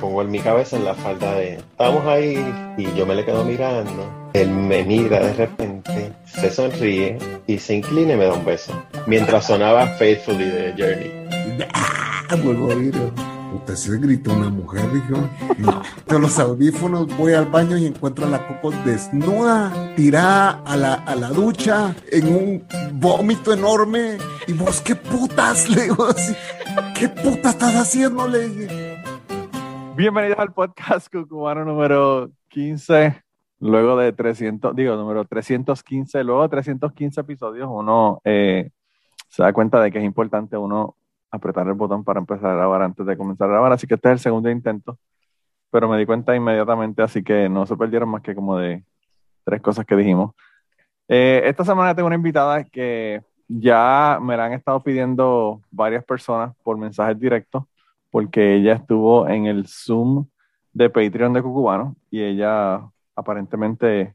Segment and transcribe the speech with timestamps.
[0.00, 2.36] pongo en mi cabeza en la falda de estamos ahí
[2.76, 7.74] y yo me le quedo mirando él me mira de repente se sonríe y se
[7.74, 8.72] inclina y me da un beso
[9.06, 12.94] mientras sonaba Faithfully de Journey ah, vuelvo a oír
[13.54, 15.28] Usted se gritó una mujer, dijo.
[15.58, 20.94] No, los audífonos, voy al baño y encuentro a la Coco desnuda, tirada a la,
[20.94, 24.18] a la ducha, en un vómito enorme.
[24.46, 25.68] Y vos, ¿qué putas?
[25.70, 26.34] Le digo así.
[26.98, 28.28] ¿Qué puta estás haciendo?
[28.28, 28.85] Le dije.
[29.96, 33.16] Bienvenidos al podcast cubano número 15.
[33.60, 38.72] Luego de 300, digo, número 315, luego de 315 episodios, uno eh,
[39.30, 40.96] se da cuenta de que es importante uno
[41.30, 43.72] apretar el botón para empezar a grabar antes de comenzar a grabar.
[43.72, 44.98] Así que este es el segundo intento.
[45.70, 48.84] Pero me di cuenta inmediatamente, así que no se perdieron más que como de
[49.44, 50.34] tres cosas que dijimos.
[51.08, 56.54] Eh, esta semana tengo una invitada que ya me la han estado pidiendo varias personas
[56.62, 57.64] por mensajes directos,
[58.16, 60.26] porque ella estuvo en el Zoom
[60.72, 62.80] de Patreon de Cucubano y ella
[63.14, 64.14] aparentemente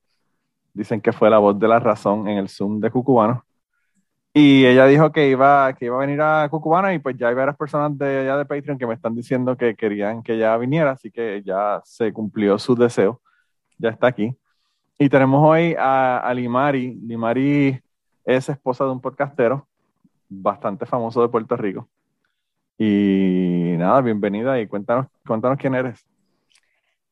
[0.74, 3.46] dicen que fue la voz de la razón en el Zoom de Cucubano.
[4.34, 7.36] Y ella dijo que iba, que iba a venir a Cucubana y pues ya hay
[7.36, 10.94] varias personas de allá de Patreon que me están diciendo que querían que ella viniera,
[10.94, 13.22] así que ya se cumplió su deseo,
[13.78, 14.36] ya está aquí.
[14.98, 16.96] Y tenemos hoy a, a Limari.
[17.04, 17.80] Limari
[18.26, 19.68] es esposa de un podcastero
[20.28, 21.88] bastante famoso de Puerto Rico.
[22.84, 26.04] Y nada, bienvenida y cuéntanos, cuéntanos quién eres.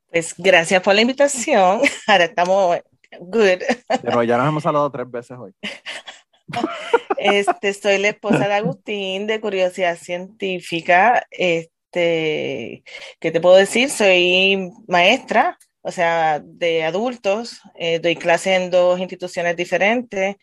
[0.10, 1.82] Pues gracias por la invitación.
[2.08, 2.80] Ahora estamos
[3.20, 3.62] good.
[4.02, 5.54] Pero ya nos hemos hablado tres veces hoy.
[7.18, 11.24] Este, soy la esposa de Agustín de Curiosidad Científica.
[11.30, 12.84] Este,
[13.20, 13.92] ¿qué te puedo decir?
[13.92, 17.62] Soy maestra, o sea, de adultos.
[17.76, 20.36] Eh, doy clases en dos instituciones diferentes.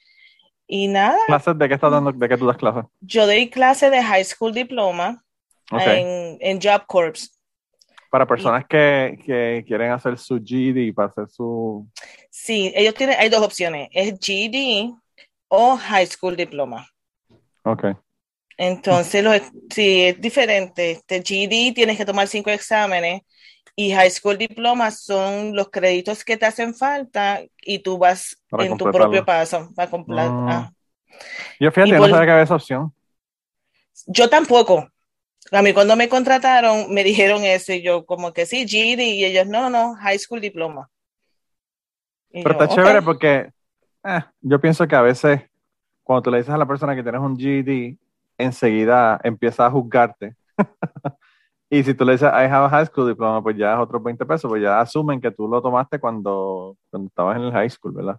[0.67, 1.17] Y nada.
[1.27, 2.13] ¿Clases de qué estás dando?
[2.13, 2.85] ¿De qué tú das clases?
[3.01, 5.23] Yo doy clases de high school diploma
[5.71, 7.33] en, en, Job Corps.
[8.11, 11.87] Para personas que, que, quieren hacer su GED, para hacer su...
[12.31, 14.91] Sí, ellos tienen, hay dos opciones, es GED
[15.49, 16.89] o high school diploma.
[17.63, 17.97] Ok.
[18.57, 19.33] Entonces, lo,
[19.71, 20.93] sí, es diferente.
[20.93, 23.23] Este GED tienes que tomar cinco exámenes
[23.75, 28.77] y high school diploma son los créditos que te hacen falta y tú vas en
[28.79, 30.31] tu propio paso para completar.
[30.31, 30.73] Ah.
[31.61, 32.93] Yo fíjate, no sabía que había esa opción.
[34.07, 34.89] Yo tampoco.
[35.53, 39.25] A mí cuando me contrataron me dijeron eso y yo como que sí, GED y
[39.25, 40.89] ellos no, no, high school diploma.
[42.33, 43.51] Pero está chévere porque
[44.05, 45.43] eh, yo pienso que a veces
[46.03, 47.97] cuando tú le dices a la persona que tienes un GED,
[48.39, 50.35] enseguida empieza a juzgarte.
[51.71, 54.03] y si tú le dices, I have a high school diploma, pues ya es otros
[54.03, 57.71] 20 pesos, pues ya asumen que tú lo tomaste cuando, cuando estabas en el high
[57.71, 58.19] school, ¿verdad?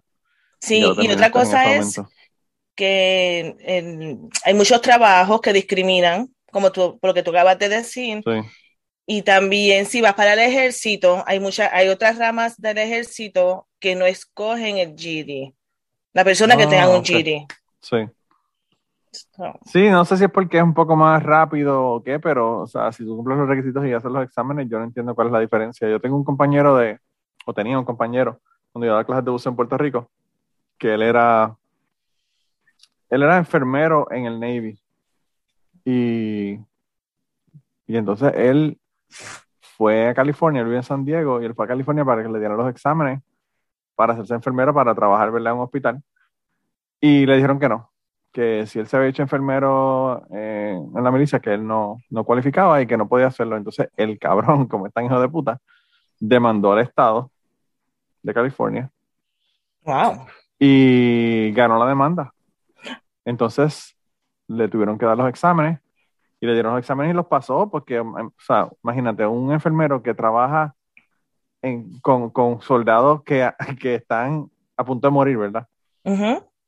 [0.60, 2.00] Sí, y, otra cosa es
[2.74, 3.56] que
[4.44, 8.22] hay muchos trabajos que discriminan, como tú, por lo que tú acabas de decir.
[9.06, 13.94] Y también si vas para el ejército, hay muchas, hay otras ramas del ejército que
[13.94, 15.54] no escogen el GED.
[16.12, 17.46] La persona que tenga un GD.
[17.80, 17.96] Sí.
[19.64, 22.66] Sí, no sé si es porque es un poco más rápido o qué, pero, o
[22.66, 25.32] sea, si tú cumples los requisitos y haces los exámenes, yo no entiendo cuál es
[25.32, 25.88] la diferencia.
[25.88, 26.98] Yo tengo un compañero de,
[27.46, 28.40] o tenía un compañero,
[28.72, 30.10] cuando yo daba clases de buceo en Puerto Rico,
[30.78, 31.56] que él era,
[33.10, 34.78] él era enfermero en el Navy.
[35.84, 36.58] Y,
[37.86, 38.78] y entonces él
[39.60, 42.28] fue a California, él vive en San Diego, y él fue a California para que
[42.28, 43.22] le dieran los exámenes
[43.94, 46.02] para hacerse enfermero, para trabajar en un hospital.
[47.00, 47.90] Y le dijeron que no,
[48.38, 52.22] que si él se había hecho enfermero eh, en la milicia, que él no, no
[52.22, 53.56] cualificaba y que no podía hacerlo.
[53.56, 55.60] Entonces el cabrón, como es tan hijo de puta,
[56.20, 57.32] demandó al Estado
[58.22, 58.92] de California.
[59.82, 60.26] Wow.
[60.56, 62.32] Y ganó la demanda.
[63.24, 63.96] Entonces
[64.46, 65.80] le tuvieron que dar los exámenes
[66.38, 70.14] y le dieron los exámenes y los pasó porque, o sea, imagínate, un enfermero que
[70.14, 70.76] trabaja
[72.02, 73.50] con, soldados que,
[73.80, 75.66] que, están a punto de morir, ¿verdad?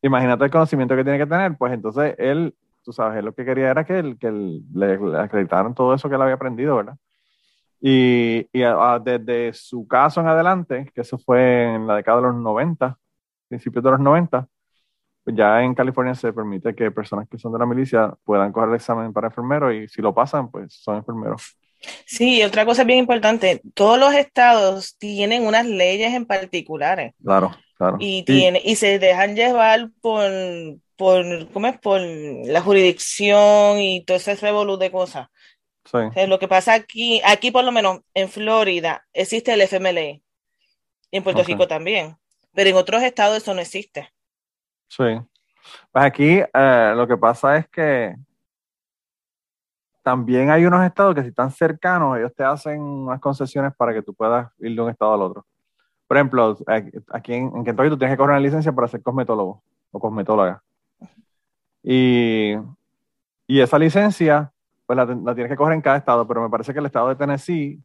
[0.02, 3.44] Imagínate el conocimiento que tiene que tener, pues entonces él, tú sabes, él lo que
[3.44, 6.96] quería era que, él, que le, acreditaran todo eso que él había aprendido, ¿verdad?
[7.80, 8.62] Y, y
[9.04, 12.98] desde su caso en adelante, que eso fue en la década de los 90,
[13.48, 14.46] principios de los 90,
[15.24, 18.70] pues ya en California se permite que personas que son de la milicia puedan coger
[18.70, 21.56] el examen para enfermero y si lo pasan, pues son enfermeros.
[22.06, 27.14] Sí, otra cosa bien importante, todos los estados tienen unas leyes en particulares.
[27.22, 27.96] Claro, claro.
[27.98, 30.30] Y, tiene, y se dejan llevar por,
[30.96, 31.78] por, ¿cómo es?
[31.78, 35.28] por la jurisdicción y todo ese revolú de cosas.
[35.86, 35.98] Sí.
[36.28, 40.22] lo que pasa aquí, aquí por lo menos en Florida existe el FMLA y
[41.10, 42.16] en Puerto Rico también,
[42.52, 44.12] pero en otros estados eso no existe.
[44.88, 45.18] Sí.
[45.90, 48.14] Pues aquí eh, lo que pasa es que
[50.02, 54.02] también hay unos estados que si están cercanos, ellos te hacen unas concesiones para que
[54.02, 55.46] tú puedas ir de un estado al otro.
[56.10, 56.58] Por ejemplo,
[57.12, 59.62] aquí en, en Kentucky tú tienes que correr una licencia para ser cosmetólogo
[59.92, 60.60] o cosmetóloga.
[61.84, 62.56] Y,
[63.46, 64.52] y esa licencia,
[64.86, 67.14] pues la, tienes que coger en cada estado, pero me parece que el estado de
[67.14, 67.80] Tennessee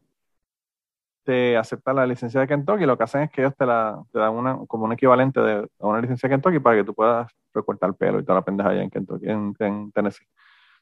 [1.22, 4.18] te acepta la licencia de Kentucky lo que hacen es que ellos te, la, te
[4.18, 7.90] dan una, como un equivalente de una licencia de Kentucky para que tú puedas recortar
[7.90, 10.26] el pelo y toda la pendeja allá en Kentucky, en, Tennessee.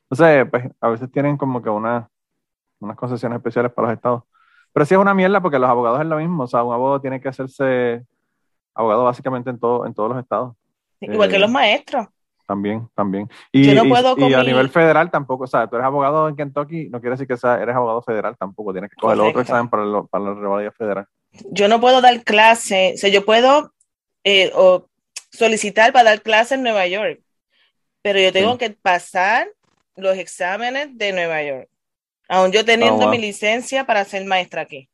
[0.09, 2.09] Entonces, pues a veces tienen como que una,
[2.81, 4.23] unas concesiones especiales para los estados.
[4.75, 6.43] Pero sí es una mierda porque los abogados es lo mismo.
[6.43, 8.05] O sea, un abogado tiene que hacerse
[8.75, 10.55] abogado básicamente en, todo, en todos los estados.
[11.01, 12.09] Igual que los maestros.
[12.47, 13.31] También, también.
[13.53, 16.37] Y, Yo no puedo y, a nivel federal tampoco, o sea, tú eres abogado en
[16.37, 19.41] Kentucky, no quiere decir que sea, eres abogado federal tampoco, tienes que coger el otro
[19.41, 21.07] examen para, para la revalida federal.
[21.51, 23.73] Yo no puedo dar clase, o sea, yo puedo
[24.25, 24.89] eh, o
[25.31, 27.21] solicitar para dar clase en Nueva York,
[28.03, 29.49] pero yo tengo que pasar
[29.97, 31.69] los exámenes de Nueva York,
[32.29, 34.89] aún yo teniendo oh, mi licencia para ser maestra aquí.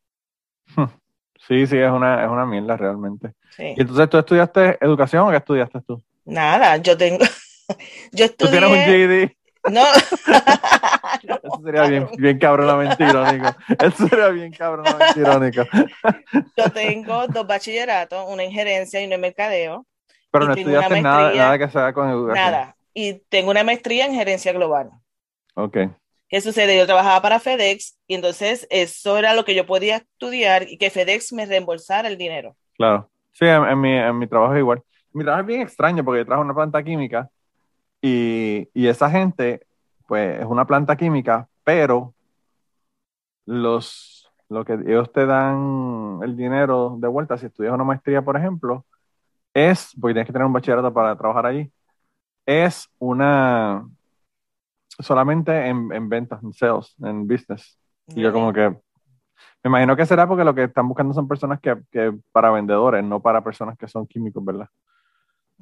[1.49, 3.33] Sí, sí, es una, es una mierda realmente.
[3.59, 6.03] ¿Y entonces tú estudiaste educación o qué estudiaste tú?
[6.25, 7.25] Nada, yo tengo.
[8.13, 8.37] yo estudié.
[8.37, 9.31] ¿Tú tienes un GED?
[9.69, 9.83] No.
[11.23, 13.49] Eso sería bien, bien cabronamente irónico.
[13.79, 15.63] Eso sería bien cabronamente irónico.
[16.57, 19.87] Yo tengo dos bachilleratos, una en gerencia y una en mercadeo.
[20.31, 22.45] Pero no estudiaste nada, nada que sea con educación.
[22.45, 22.77] Nada.
[22.95, 24.91] Y tengo una maestría en gerencia global.
[25.55, 25.77] Ok.
[26.31, 26.79] ¿Qué sucede?
[26.79, 30.89] Yo trabajaba para FedEx y entonces eso era lo que yo podía estudiar y que
[30.89, 32.57] FedEx me reembolsara el dinero.
[32.77, 33.11] Claro.
[33.33, 34.81] Sí, en, mi, en mi trabajo es igual.
[35.13, 37.29] Mi trabajo es bien extraño porque yo trabajo en una planta química
[38.01, 39.67] y, y esa gente,
[40.07, 42.15] pues, es una planta química, pero
[43.45, 48.37] los, lo que ellos te dan el dinero de vuelta, si estudias una maestría, por
[48.37, 48.87] ejemplo,
[49.53, 51.73] es, porque tienes que tener un bachillerato para trabajar allí,
[52.47, 53.85] es una,
[55.01, 57.79] solamente en, en ventas, en sales, en business.
[58.09, 58.69] Y yo como que,
[59.63, 63.05] me imagino que será porque lo que están buscando son personas que, que para vendedores,
[63.05, 64.69] no para personas que son químicos, ¿verdad?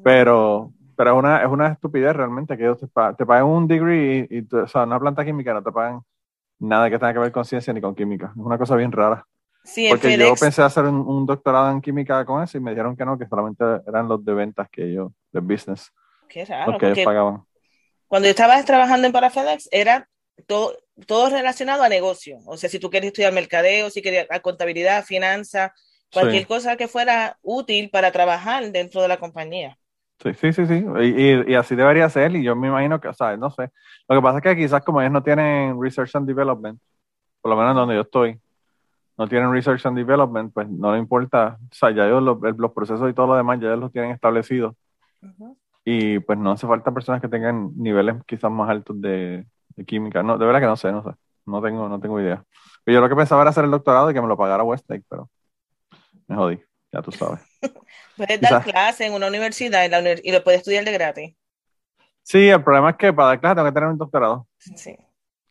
[0.02, 2.88] Pero, pero es una, es una estupidez realmente que ellos te,
[3.26, 6.02] pagan un degree y, y o sea, una planta química no te pagan
[6.58, 8.32] nada que tenga que ver con ciencia ni con química.
[8.34, 9.24] Es una cosa bien rara.
[9.64, 13.04] Sí, Porque yo pensé hacer un, doctorado en química con eso y me dijeron que
[13.04, 15.92] no, que solamente eran los de ventas que yo, de business.
[16.26, 16.72] Qué raro.
[16.72, 17.42] Los que ellos pagaban.
[18.08, 20.08] Cuando yo estaba trabajando en Parafedex, era
[20.46, 20.76] todo,
[21.06, 22.38] todo relacionado a negocio.
[22.46, 25.72] O sea, si tú quieres estudiar mercadeo, si querías contabilidad, finanzas,
[26.12, 29.76] cualquier cosa que fuera útil para trabajar dentro de la compañía.
[30.22, 30.84] Sí, sí, sí, sí.
[31.00, 32.34] Y, y, así debería ser.
[32.34, 33.70] Y yo me imagino que, o sea, no sé.
[34.08, 36.80] Lo que pasa es que quizás como ellos no tienen Research and Development,
[37.40, 38.40] por lo menos donde yo estoy,
[39.16, 41.58] no tienen Research and Development, pues no le importa.
[41.70, 44.10] O sea, ya ellos los, los procesos y todo lo demás ya ellos los tienen
[44.10, 44.74] establecidos.
[45.90, 49.46] Y pues no hace falta personas que tengan niveles quizás más altos de,
[49.86, 50.22] química.
[50.22, 51.08] No, de verdad que no sé, no sé.
[51.46, 52.44] No tengo, no tengo idea.
[52.84, 55.04] Pero yo lo que pensaba era hacer el doctorado y que me lo pagara Westlake,
[55.08, 55.30] pero
[56.26, 56.60] me jodí,
[56.92, 57.40] ya tú sabes.
[58.18, 61.34] Puedes dar clase en una universidad y, la y lo puedes estudiar de gratis.
[62.22, 64.46] Sí, el problema es que para dar clase tengo que tener un doctorado.
[64.58, 64.94] Sí.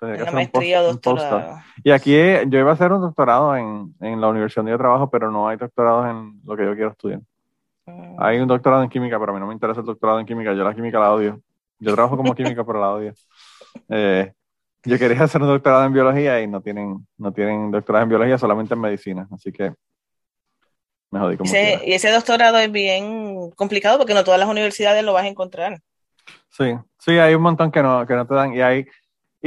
[0.02, 1.58] Una maestría o doctorado.
[1.84, 5.10] Y aquí yo iba a hacer un doctorado en, en, la universidad donde yo trabajo,
[5.10, 7.22] pero no hay doctorados en lo que yo quiero estudiar.
[8.20, 10.54] Hay un doctorado en química, pero a mí no me interesa el doctorado en química.
[10.54, 11.42] Yo la química la odio.
[11.80, 13.14] Yo trabajo como química, pero la odio.
[13.90, 14.34] Eh,
[14.84, 18.38] yo quería hacer un doctorado en biología y no tienen, no tienen doctorado en biología,
[18.38, 19.28] solamente en medicina.
[19.32, 19.74] Así que
[21.12, 25.14] me jodí como Y ese doctorado es bien complicado porque no todas las universidades lo
[25.14, 25.80] vas a encontrar.
[26.50, 28.54] Sí, sí, hay un montón que no, que no te dan.
[28.54, 28.86] Y hay,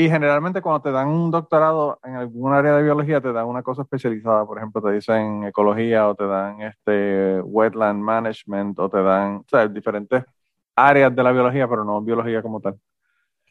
[0.01, 3.63] y generalmente cuando te dan un doctorado en algún área de biología, te dan una
[3.63, 4.47] cosa especializada.
[4.47, 9.45] Por ejemplo, te dicen ecología o te dan este wetland management o te dan, o
[9.47, 10.25] sea, diferentes
[10.75, 12.81] áreas de la biología, pero no biología como tal.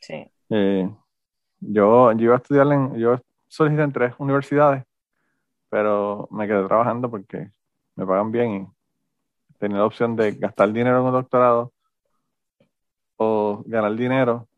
[0.01, 0.25] Sí.
[0.49, 0.89] Eh,
[1.59, 4.83] yo, yo iba a estudiar en, yo solicité en tres universidades,
[5.69, 7.51] pero me quedé trabajando porque
[7.95, 11.73] me pagan bien y tenía la opción de gastar dinero en un doctorado
[13.17, 14.48] o ganar dinero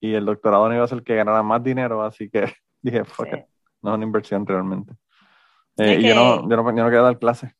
[0.00, 2.52] y el doctorado no iba a ser que ganara más dinero, así que
[2.82, 3.28] dije, fuck
[3.82, 4.94] no es una inversión realmente.
[5.78, 7.50] Eh, y yo, no, yo, no, yo no quería dar clases.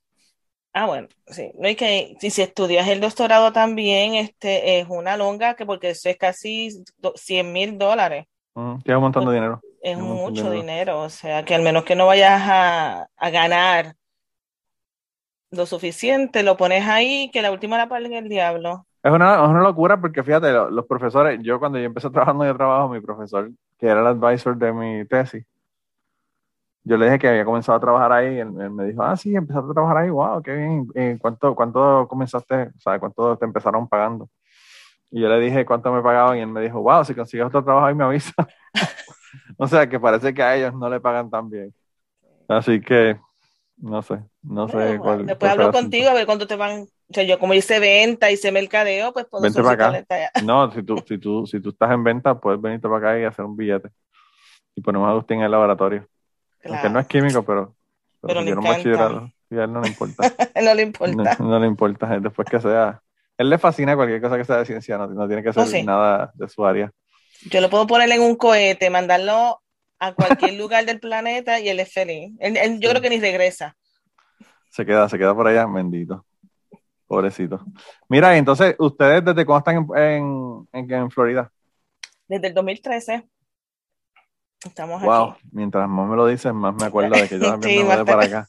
[0.73, 1.51] Ah, bueno, sí.
[1.59, 5.91] No hay que, si, si estudias el doctorado también, este es una longa, que porque
[5.91, 8.27] eso es casi 100 mil dólares.
[8.55, 9.61] Mm, es un montón de dinero.
[9.83, 11.01] Es, mucho dinero.
[11.01, 13.95] o sea, que al menos que no vayas a, a, ganar
[15.51, 18.87] lo suficiente, lo pones ahí, que la última la pague el diablo.
[19.03, 22.57] Es una, es una locura porque fíjate, los, profesores, yo cuando yo empecé trabajando yo
[22.57, 25.45] trabajo, mi profesor, que era el advisor de mi tesis,
[26.83, 29.35] yo le dije que había comenzado a trabajar ahí, él, él me dijo, ah, sí,
[29.35, 33.45] empezaste a trabajar ahí, wow, qué bien, ¿Y ¿cuánto, cuánto comenzaste, o sea, cuánto te
[33.45, 34.29] empezaron pagando?
[35.11, 37.65] Y yo le dije cuánto me pagaban y él me dijo, wow, si consigues otro
[37.65, 38.33] trabajo ahí me avisa.
[39.57, 41.73] O sea, que parece que a ellos no le pagan tan bien.
[42.49, 43.19] Así que,
[43.77, 45.27] no sé, no sé cuál.
[45.27, 46.87] Después hablo contigo a ver cuándo te van.
[47.11, 50.31] O sea, yo como hice venta, hice mercadeo, pues puedo Vente para acá.
[50.45, 53.25] No, si tú, si, tú, si tú estás en venta, puedes venirte para acá y
[53.25, 53.91] hacer un billete.
[54.77, 56.07] Y ponemos a Agustín en el laboratorio.
[56.65, 57.75] Aunque no es químico, pero,
[58.21, 60.23] pero, pero le y a él no le importa.
[60.63, 61.37] no le importa.
[61.41, 62.21] No, le importa.
[62.21, 63.03] Después que sea.
[63.37, 66.49] Él le fascina cualquier cosa que sea de ciencia, no, tiene que ser nada de
[66.49, 66.93] su área.
[67.51, 69.63] Yo lo puedo poner en un cohete, mandarlo
[69.99, 72.33] a cualquier lugar del planeta y él es feliz.
[72.79, 73.77] yo creo que ni regresa.
[74.69, 76.25] Se queda, se queda por allá, bendito.
[77.11, 77.61] Pobrecito.
[78.09, 81.51] Mira, entonces, ¿ustedes desde cuándo están en, en, en Florida?
[82.29, 83.29] Desde el 2013.
[84.65, 85.35] Estamos wow.
[85.51, 88.25] Mientras más me lo dices, más me acuerdo de que yo también me mudé para
[88.27, 88.47] acá.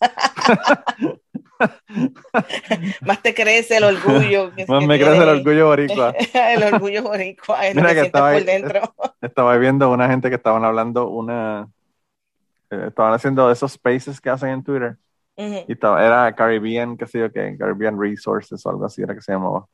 [3.01, 4.51] más te crece el orgullo.
[4.67, 6.13] más me crece el orgullo boricua.
[6.31, 7.61] el orgullo boricua.
[7.73, 8.93] Mira que estaba, por dentro.
[9.21, 11.67] estaba viendo una gente que estaban hablando una...
[12.69, 14.97] Eh, estaban haciendo esos spaces que hacen en Twitter.
[15.67, 19.21] Y estaba, era Caribbean, qué sé yo qué, Caribbean Resources o algo así era que
[19.21, 19.65] se llamaba.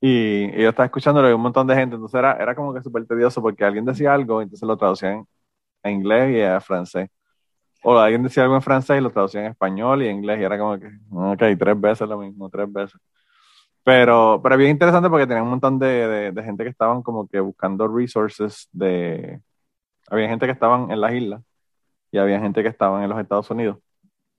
[0.00, 3.06] Y, yo estaba escuchándolo y un montón de gente, entonces era, era como que súper
[3.06, 5.26] tedioso porque alguien decía algo, entonces lo traducían
[5.82, 7.08] a inglés y a francés.
[7.82, 10.44] O alguien decía algo en francés y lo traducían en español y en inglés y
[10.44, 13.00] era como que, ok, tres veces lo mismo, tres veces.
[13.84, 17.40] Pero, pero bien interesante porque tenía un montón de, de, gente que estaban como que
[17.40, 19.40] buscando resources de...
[20.10, 21.42] Había gente que estaban en las islas
[22.12, 23.78] y había gente que estaban en los Estados Unidos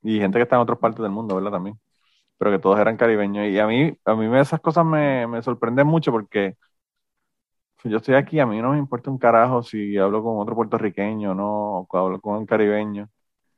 [0.05, 1.51] y gente que está en otras partes del mundo, ¿verdad?
[1.51, 1.77] También
[2.37, 3.47] pero que todos eran caribeños.
[3.47, 6.55] Y a mí, a mí esas cosas me, me sorprenden mucho porque
[7.83, 11.35] yo estoy aquí, a mí no me importa un carajo si hablo con otro puertorriqueño,
[11.35, 11.79] ¿no?
[11.81, 13.09] O hablo con un caribeño.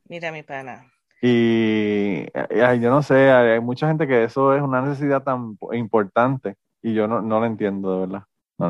[0.10, 0.92] Mira, mi pana.
[1.22, 6.94] Y, yo no sé, hay mucha gente que eso es una necesidad tan importante y
[6.94, 8.24] yo no, no lo entiendo, de verdad.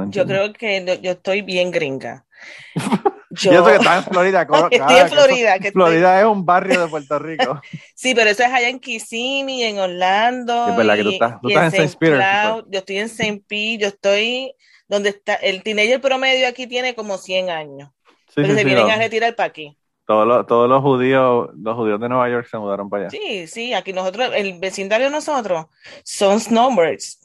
[0.10, 2.26] yo creo que yo estoy bien gringa.
[3.40, 3.52] Yo...
[3.52, 4.42] Y eso que está en Florida.
[4.72, 5.60] estoy en Florida.
[5.60, 7.62] Que Florida es un barrio de Puerto Rico.
[7.96, 10.68] sí, pero eso es allá en Kissimmee, en Orlando.
[10.70, 11.98] Es verdad que tú estás, tú estás en St.
[12.00, 12.22] Peter.
[12.70, 13.44] Yo estoy en St.
[13.48, 14.54] Pete, yo estoy
[14.88, 17.90] donde está, el teenager promedio aquí tiene como 100 años.
[18.28, 19.78] Sí, pero se vienen a retirar para aquí.
[20.06, 23.10] Todos los, todos los judíos, los judíos de Nueva York se mudaron para allá.
[23.10, 25.66] Sí, sí, aquí nosotros, el vecindario de nosotros
[26.04, 27.20] son snowbirds.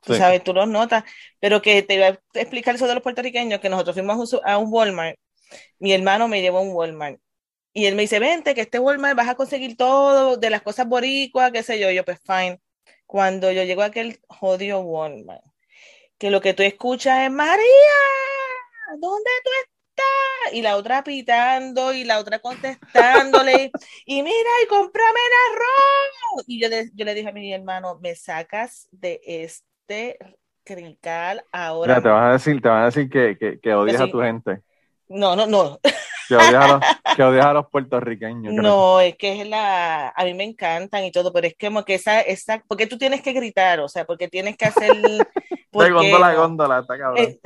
[0.00, 1.04] Tú sabes, tú los notas,
[1.40, 4.66] pero que te voy a explicar eso de los puertorriqueños, que nosotros fuimos a un
[4.70, 5.16] Walmart
[5.78, 7.20] mi hermano me llevó a un Walmart.
[7.72, 10.86] Y él me dice, vente, que este Walmart vas a conseguir todo de las cosas
[10.86, 11.90] boricuas, qué sé yo.
[11.90, 12.60] Yo, pues, fine.
[13.04, 15.42] Cuando yo llego a aquel jodido Walmart,
[16.16, 17.64] que lo que tú escuchas es, María,
[19.00, 20.52] ¿dónde tú estás?
[20.52, 23.72] Y la otra pitando y la otra contestándole.
[24.06, 26.44] y mira, y cómprame el arroz.
[26.46, 30.18] Y yo le, yo le dije a mi hermano, me sacas de este
[30.62, 32.00] crical ahora.
[32.00, 34.62] te van a decir, te van a decir que, que, que odias a tu gente.
[35.08, 35.80] No, no, no.
[36.26, 36.36] Que
[37.22, 38.54] odias a los, puertorriqueños.
[38.54, 40.08] No, es que es la.
[40.08, 42.22] A mí me encantan y todo, pero es como que esa.
[42.22, 44.90] esa porque tú tienes que gritar, o sea, porque tienes que hacer.
[45.70, 47.24] Porque, góndola a góndola, está cabrón.
[47.24, 47.40] Eh,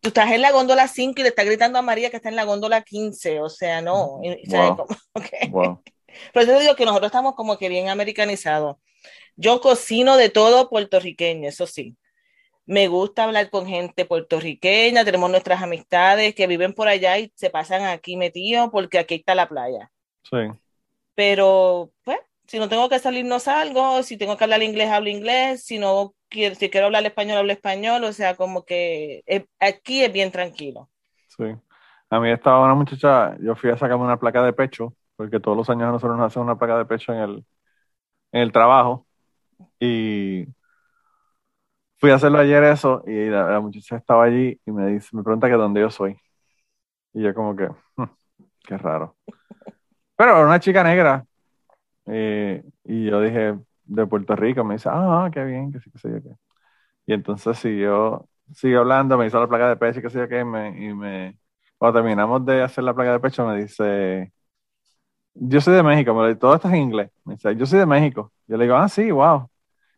[0.00, 2.36] tú estás en la góndola 5 y le estás gritando a María que está en
[2.36, 4.20] la góndola 15, o sea, no.
[5.50, 5.82] Wow.
[6.32, 8.76] Pero yo digo que nosotros estamos como que bien americanizados.
[9.34, 11.96] Yo cocino de todo puertorriqueño, eso sí
[12.66, 17.50] me gusta hablar con gente puertorriqueña, tenemos nuestras amistades que viven por allá y se
[17.50, 19.90] pasan aquí metidos porque aquí está la playa.
[20.22, 20.38] Sí.
[21.14, 25.08] Pero, pues, si no tengo que salir, no salgo, si tengo que hablar inglés, hablo
[25.10, 29.22] inglés, si no quiero, si quiero hablar español, hablo español, o sea, como que
[29.60, 30.90] aquí es bien tranquilo.
[31.28, 31.44] Sí.
[32.10, 35.56] A mí estaba una muchacha, yo fui a sacarme una placa de pecho, porque todos
[35.56, 37.44] los años nosotros nos hacemos una placa de pecho en el,
[38.32, 39.06] en el trabajo,
[39.78, 40.46] y
[42.04, 45.48] fui a hacerlo ayer eso y la, muchacha estaba allí y me dice, me pregunta
[45.48, 46.18] que dónde yo soy.
[47.14, 47.66] Y yo como que,
[48.66, 49.16] qué raro.
[50.14, 51.24] Pero era una chica negra.
[52.04, 54.62] Eh, y yo dije, de Puerto Rico.
[54.64, 56.36] Me dice, ah, qué bien, que sí, que yo qué.
[57.06, 60.40] Y entonces siguió, siguió hablando, me hizo la placa de pecho sé yo qué.
[60.40, 61.38] Y me, y me,
[61.78, 64.30] cuando terminamos de hacer la placa de pecho, me dice,
[65.34, 66.12] yo soy de México.
[66.14, 67.10] Me dice, todo esto es en inglés.
[67.24, 68.30] Me dice, yo soy de México.
[68.46, 69.48] Yo le digo, ah, sí, wow.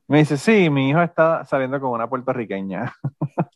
[0.08, 2.92] Me dice, sí, mi hijo está saliendo con una puertorriqueña.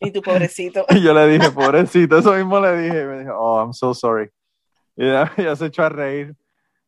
[0.01, 0.85] Y tu pobrecito.
[0.89, 3.01] y yo le dije, pobrecito, eso mismo le dije.
[3.03, 4.29] Y me dijo, oh, I'm so sorry.
[4.97, 6.35] Y ella, se echó a reír.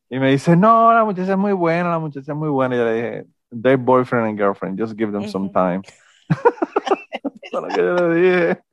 [0.10, 2.76] Y me dice, no, la muchacha es muy buena, la muchacha es muy buena.
[2.76, 3.26] Y yo le dije,
[3.62, 5.82] they're boyfriend and girlfriend, just give them some time.
[7.42, 8.64] Eso lo que yo le dije.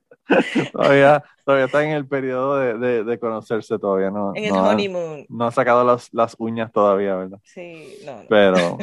[0.73, 4.33] Todavía, todavía está en el periodo de, de, de conocerse todavía, ¿no?
[4.35, 5.27] En el honeymoon.
[5.29, 7.39] No ha sacado las, las uñas todavía, ¿verdad?
[7.43, 8.17] Sí, no.
[8.17, 8.23] no.
[8.29, 8.79] Pero,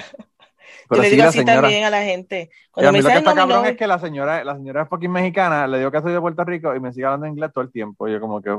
[0.90, 2.50] yo le digo así también a la gente.
[2.72, 5.68] Cuando me lo que está cabrón es que la señora, la señora es fucking mexicana,
[5.68, 8.08] le digo que soy de Puerto Rico y me sigue hablando inglés todo el tiempo.
[8.08, 8.58] Y yo como que,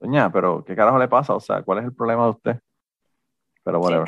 [0.00, 1.34] Doña, pero ¿qué carajo le pasa?
[1.34, 2.56] O sea, ¿cuál es el problema de usted?
[3.64, 4.04] Pero bueno.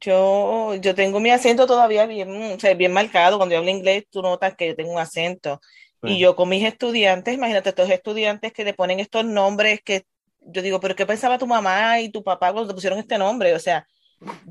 [0.00, 3.36] yo, yo tengo mi acento todavía bien, o sea, bien marcado.
[3.36, 5.60] Cuando yo hablo inglés, tú notas que yo tengo un acento.
[6.02, 10.06] Y yo con mis estudiantes, imagínate, estos estudiantes que le ponen estos nombres que
[10.40, 13.54] yo digo, pero ¿qué pensaba tu mamá y tu papá cuando te pusieron este nombre?
[13.54, 13.86] O sea,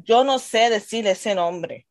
[0.03, 1.87] yo no sé decir ese nombre.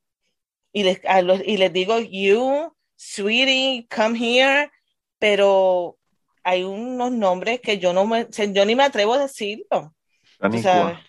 [0.73, 1.01] Y les,
[1.47, 4.71] y les digo, you, sweetie, come here,
[5.19, 5.97] pero
[6.43, 9.95] hay unos nombres que yo no me, yo ni me atrevo a decirlo.
[10.41, 11.01] Shaniqua.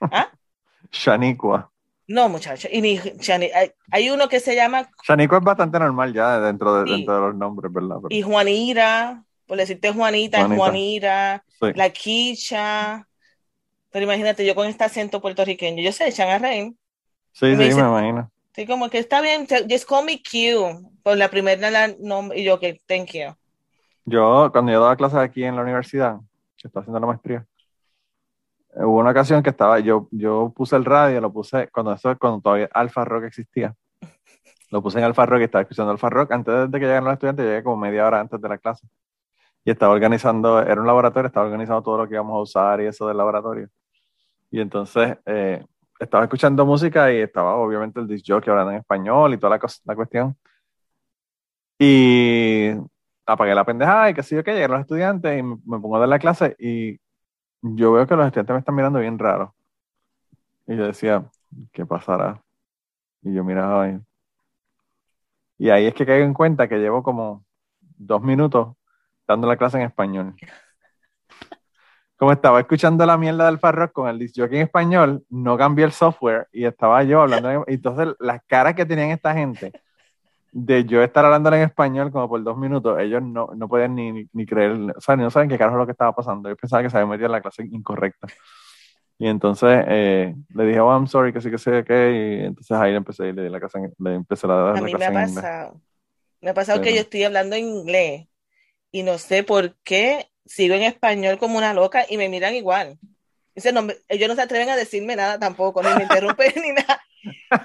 [0.00, 0.30] ¿Ah?
[0.90, 1.70] Shaniqua.
[2.06, 2.70] No, muchachos.
[2.70, 3.00] Y ni
[3.90, 4.90] hay, uno que se llama.
[5.06, 7.96] Shaniqua es bastante normal ya dentro de, dentro de los nombres, ¿verdad?
[8.10, 10.56] Y Juanira, por decirte Juanita, Juanita.
[10.56, 13.08] Juanira, la Quicha.
[13.94, 16.74] Pero imagínate, yo con este acento puertorriqueño, yo sé, echan a reír.
[17.30, 18.28] Sí, sí, me imagino.
[18.52, 22.58] Sí, como que está bien, just call me Q, por la primera nombre, y yo
[22.58, 23.32] que, thank you.
[24.04, 26.16] Yo, cuando yo daba clases aquí en la universidad,
[26.56, 27.46] que estaba haciendo la maestría,
[28.74, 32.40] hubo una ocasión que estaba, yo, yo puse el radio, lo puse cuando eso, cuando
[32.40, 33.76] todavía Alfa Rock existía.
[34.70, 36.32] Lo puse en Alfa Rock y estaba escuchando Alfa Rock.
[36.32, 38.88] Antes de que llegaran los estudiantes, llegué como media hora antes de la clase.
[39.64, 42.86] Y estaba organizando, era un laboratorio, estaba organizando todo lo que íbamos a usar y
[42.86, 43.68] eso del laboratorio.
[44.54, 45.64] Y entonces eh,
[45.98, 49.68] estaba escuchando música y estaba obviamente el disc jockey hablando en español y toda la,
[49.84, 50.36] la cuestión.
[51.78, 52.70] Y
[53.26, 55.96] apagué la pendejada y que sé yo que llegaron los estudiantes y me, me pongo
[55.96, 56.98] a dar la clase y
[57.62, 59.54] yo veo que los estudiantes me están mirando bien raro.
[60.66, 61.30] Y yo decía,
[61.72, 62.42] ¿qué pasará?
[63.22, 64.00] Y yo miraba ahí.
[65.58, 67.44] Y ahí es que caigo en cuenta que llevo como
[67.80, 68.76] dos minutos
[69.26, 70.36] dando la clase en español.
[72.24, 75.92] Como estaba escuchando la mierda del Farrock con el disc en español, no cambié el
[75.92, 77.66] software y estaba yo hablando.
[77.68, 79.72] y entonces, las caras que tenían esta gente
[80.50, 84.26] de yo estar hablando en español como por dos minutos, ellos no, no podían ni,
[84.32, 86.48] ni, creer, o sea, no saben qué carajo es lo que estaba pasando.
[86.48, 88.26] Yo pensaba que se había metido en la clase incorrecta.
[89.18, 92.74] Y entonces eh, le dije, oh, I'm sorry, que sí, que sé, que, y entonces
[92.74, 95.78] ahí le empecé, le la clase, le empecé a dar a mí me ha pasado,
[96.40, 98.28] me ha pasado que yo estoy hablando en inglés
[98.90, 102.98] y no sé por qué sigo en español como una loca y me miran igual.
[103.54, 107.00] Dice, no, ellos no se atreven a decirme nada tampoco, ni me interrumpen ni nada.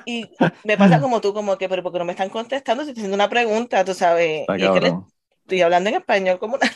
[0.06, 0.30] Y
[0.64, 2.84] me pasa como tú, como que, pero porque no me están contestando?
[2.84, 4.46] Si estoy haciendo una pregunta, tú sabes.
[4.58, 4.94] Y es que
[5.42, 6.70] estoy hablando en español como una...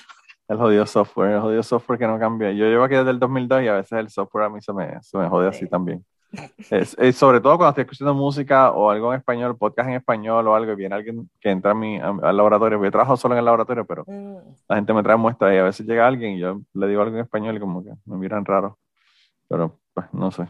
[0.49, 2.51] El jodido software, el jodido software que no cambia.
[2.51, 5.01] Yo llevo aquí desde el 2002 y a veces el software a mí se me,
[5.01, 6.03] se me jode así también.
[6.69, 10.55] Es, sobre todo cuando estoy escuchando música o algo en español, podcast en español o
[10.55, 12.83] algo, y viene alguien que entra a mi, al laboratorio.
[12.83, 14.37] Yo trabajo solo en el laboratorio, pero mm.
[14.67, 17.15] la gente me trae muestras y a veces llega alguien y yo le digo algo
[17.15, 18.79] en español y como que me miran raro.
[19.47, 20.47] Pero, pues, no sé.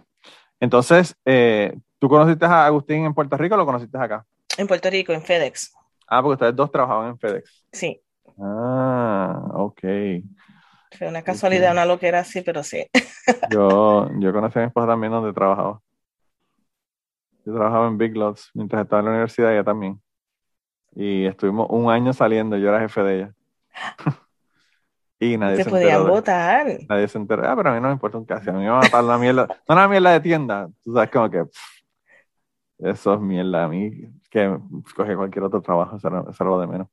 [0.60, 4.26] Entonces, eh, ¿tú conociste a Agustín en Puerto Rico o lo conociste acá?
[4.58, 5.74] En Puerto Rico, en FedEx.
[6.08, 7.66] Ah, porque ustedes dos trabajaban en FedEx.
[7.72, 8.00] Sí.
[8.40, 9.82] Ah, ok.
[10.98, 12.86] Fue una casualidad, una loquera así, pero sí.
[13.52, 15.82] yo, yo conocí a mi esposa también donde trabajaba.
[17.46, 20.02] Yo trabajaba en Big Lots mientras estaba en la universidad, ella también.
[20.96, 23.34] Y estuvimos un año saliendo, yo era jefe de ella.
[25.20, 26.68] y nadie se, se podían votar.
[26.88, 27.48] Nadie se enteró.
[27.48, 28.52] Ah, pero a mí no me importa un caso.
[28.52, 29.48] A mí me va a matar la mierda.
[29.68, 30.70] No una mierda de tienda.
[30.84, 31.44] Tú sabes, como que.
[32.80, 33.66] eso es mierda.
[33.66, 33.92] A mí,
[34.30, 34.58] que
[34.96, 36.88] coge cualquier otro trabajo, eso era, lo de menos.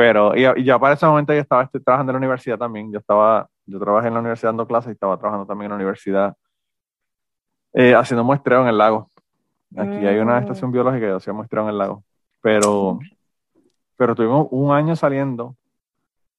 [0.00, 2.90] Pero, y, ya para ese momento yo estaba trabajando en la universidad también.
[2.90, 5.76] Yo estaba, yo trabajé en la universidad dando clases y estaba trabajando también en la
[5.76, 6.34] universidad
[7.74, 9.10] eh, haciendo muestreo en el lago.
[9.76, 10.42] Aquí hay una mm.
[10.44, 12.02] estación biológica y hacía muestreo en el lago.
[12.40, 12.98] Pero,
[13.94, 15.54] pero tuvimos un año saliendo,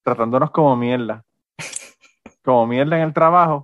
[0.02, 1.24] tratándonos como mierda.
[2.44, 3.64] Como mierda en el trabajo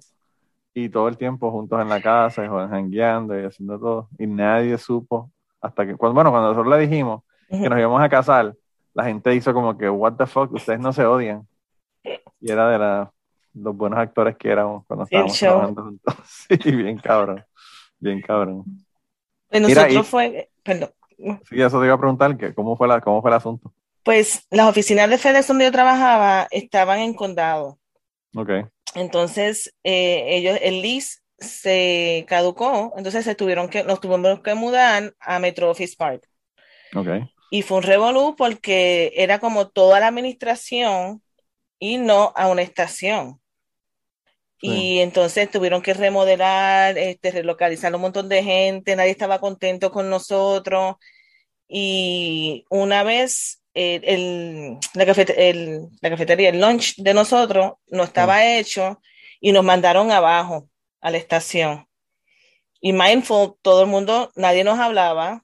[0.75, 4.09] y todo el tiempo juntos en la casa, y jangueando y haciendo todo.
[4.19, 8.09] Y nadie supo hasta que, cuando, bueno, cuando nosotros le dijimos que nos íbamos a
[8.09, 8.53] casar,
[8.97, 11.47] la gente hizo como que, what the fuck, ustedes no se odian.
[12.41, 13.11] Y era de la,
[13.53, 16.15] los buenos actores que éramos cuando estábamos trabajando juntos.
[16.49, 17.45] Sí, bien cabrón,
[17.99, 18.63] bien cabrón.
[19.51, 20.89] Y nosotros fue, perdón.
[21.47, 23.71] Sí, eso te iba a preguntar, que cómo, fue la, ¿cómo fue el asunto?
[24.01, 27.77] Pues las oficinas de FedEx donde yo trabajaba estaban en condado.
[28.35, 28.49] Ok.
[28.95, 35.13] Entonces, eh, ellos, el lease se caducó, entonces se tuvieron que, nos tuvimos que mudar
[35.19, 36.27] a Metro Office Park.
[36.95, 37.09] Ok.
[37.49, 41.21] Y fue un revolú porque era como toda la administración
[41.79, 43.39] y no a una estación.
[44.59, 50.09] Y entonces tuvieron que remodelar, este, relocalizar un montón de gente, nadie estaba contento con
[50.09, 50.95] nosotros.
[51.67, 58.99] Y una vez el, la, cafetería, el lunch de nosotros no estaba hecho
[59.39, 60.67] y nos mandaron abajo
[61.01, 61.87] a la estación.
[62.81, 65.43] Y mindful, todo el mundo, nadie nos hablaba,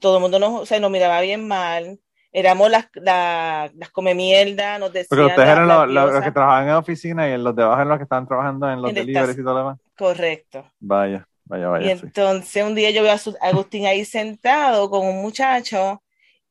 [0.00, 1.98] todo el mundo nos, se nos miraba bien mal
[2.36, 5.06] éramos las, las, las come mierda, nos decían.
[5.08, 8.02] Porque ustedes eran los, que trabajaban en oficina y los de abajo eran los que
[8.02, 9.78] estaban trabajando en los deliveries y todo lo demás.
[9.96, 10.70] Correcto.
[10.78, 11.86] Vaya, vaya, vaya.
[11.86, 16.02] Y entonces un día yo veo a Agustín ahí sentado con un muchacho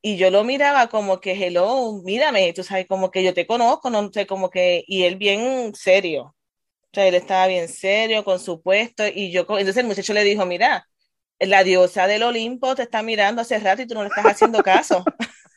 [0.01, 3.91] y yo lo miraba como que, hello, mírame, tú sabes, como que yo te conozco,
[3.91, 6.35] no sé, como que, y él bien serio.
[6.81, 10.23] O sea, él estaba bien serio con su puesto y yo, entonces el muchacho le
[10.23, 10.87] dijo, mira,
[11.39, 14.63] la diosa del Olimpo te está mirando hace rato y tú no le estás haciendo
[14.63, 15.03] caso.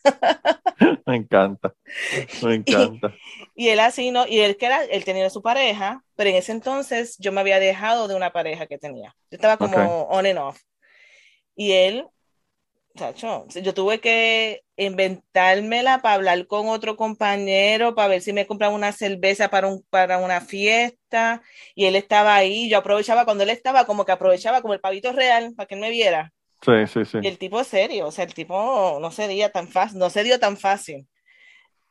[1.06, 1.74] me encanta,
[2.42, 3.14] me encanta.
[3.54, 4.26] Y, él así, ¿no?
[4.26, 7.58] Y él que era, él tenía su pareja, pero en ese entonces yo me había
[7.58, 9.14] dejado de una pareja que tenía.
[9.30, 10.60] Yo estaba como on and off.
[11.54, 12.06] Y él,
[12.96, 18.74] chacho, yo tuve que inventármela para hablar con otro compañero, para ver si me compraba
[18.74, 20.97] una cerveza para, un, para una fiesta.
[21.74, 25.12] Y él estaba ahí, yo aprovechaba cuando él estaba, como que aprovechaba como el pavito
[25.12, 26.32] real para que él me viera.
[26.62, 27.18] Sí, sí, sí.
[27.22, 30.10] Y el tipo es serio, o sea, el tipo no se dio tan fácil, no
[30.10, 31.06] se dio tan fácil.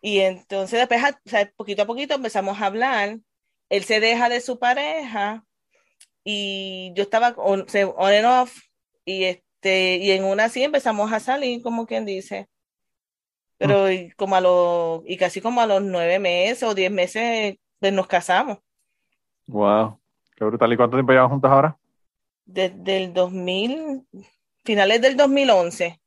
[0.01, 3.17] Y entonces después, o sea, poquito a poquito empezamos a hablar.
[3.69, 5.43] Él se deja de su pareja
[6.23, 7.65] y yo estaba on,
[7.97, 8.58] on and off
[9.06, 12.47] y este y en una así empezamos a salir, como quien dice.
[13.58, 13.91] Pero mm.
[13.91, 17.93] y como a los y casi como a los nueve meses o diez meses pues,
[17.93, 18.60] nos casamos.
[19.47, 19.99] Wow,
[20.36, 20.73] qué brutal.
[20.73, 21.75] ¿Y cuánto tiempo llevamos juntos ahora?
[22.45, 24.05] Desde el 2000,
[24.63, 25.99] finales del 2011.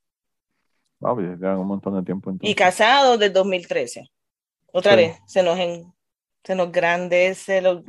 [1.02, 2.32] Ah, pues llevan un montón de tiempo.
[2.42, 4.10] Y casados del 2013.
[4.72, 5.92] Otra vez, se nos, en,
[6.44, 7.62] se nos grandece.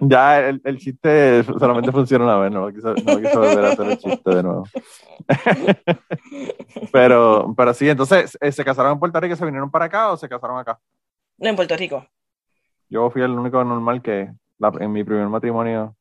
[0.00, 3.86] ya el, el, chiste solamente funciona una vez, no quiso, no quiso volver a hacer
[3.86, 4.64] el chiste de nuevo.
[6.92, 10.10] pero, pero sí, entonces, eh, ¿se casaron en Puerto Rico y se vinieron para acá
[10.10, 10.80] o se casaron acá?
[11.38, 12.06] No, en Puerto Rico.
[12.88, 15.96] Yo fui el único normal que en mi primer matrimonio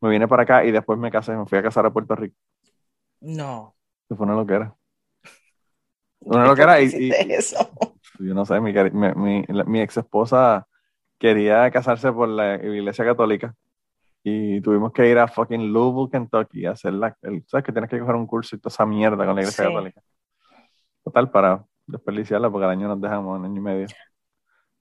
[0.00, 2.36] me vine para acá y después me casé, me fui a casar a Puerto Rico.
[3.20, 3.74] No.
[4.08, 4.74] Se fue una loquera.
[6.20, 7.56] Una loquera y, y eso?
[8.18, 10.66] yo no sé, mi, mi, mi, ex esposa
[11.18, 13.54] quería casarse por la iglesia católica
[14.22, 17.98] y tuvimos que ir a fucking Louisville, Kentucky a hacer la, sabes que tienes que
[17.98, 20.02] coger un curso y toda esa mierda con la iglesia católica.
[21.04, 23.86] Total, para desperdiciarla porque al año nos dejamos, un año y medio.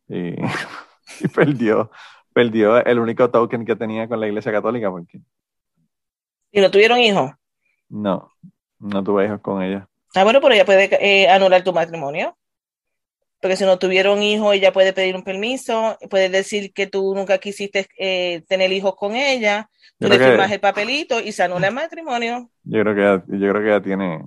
[0.09, 0.35] Y,
[1.19, 1.91] y perdió
[2.37, 4.91] perdió el único token que tenía con la iglesia católica.
[4.91, 5.19] Porque...
[6.51, 7.31] ¿Y no tuvieron hijos?
[7.89, 8.31] No,
[8.77, 9.89] no tuve hijos con ella.
[10.13, 12.37] Ah, bueno, pero ella puede eh, anular tu matrimonio.
[13.41, 17.39] Porque si no tuvieron hijos, ella puede pedir un permiso, puede decir que tú nunca
[17.39, 21.73] quisiste eh, tener hijos con ella, tú le firmas el papelito y se anula el
[21.73, 22.51] matrimonio.
[22.63, 24.23] Yo creo que ella, yo creo que ella tiene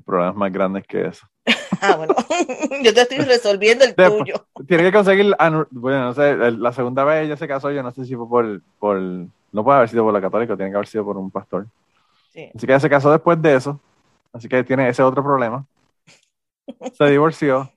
[0.00, 1.26] problemas más grandes que eso.
[1.80, 2.14] ah, bueno,
[2.82, 4.46] yo te estoy resolviendo el tuyo.
[4.66, 5.34] Tiene que conseguir,
[5.70, 8.62] bueno, no sé, la segunda vez ella se casó, yo no sé si fue por,
[8.78, 11.66] por no puede haber sido por la católica, tiene que haber sido por un pastor.
[12.32, 12.50] Sí.
[12.54, 13.80] Así que ella se casó después de eso,
[14.32, 15.66] así que tiene ese otro problema.
[16.92, 17.70] Se divorció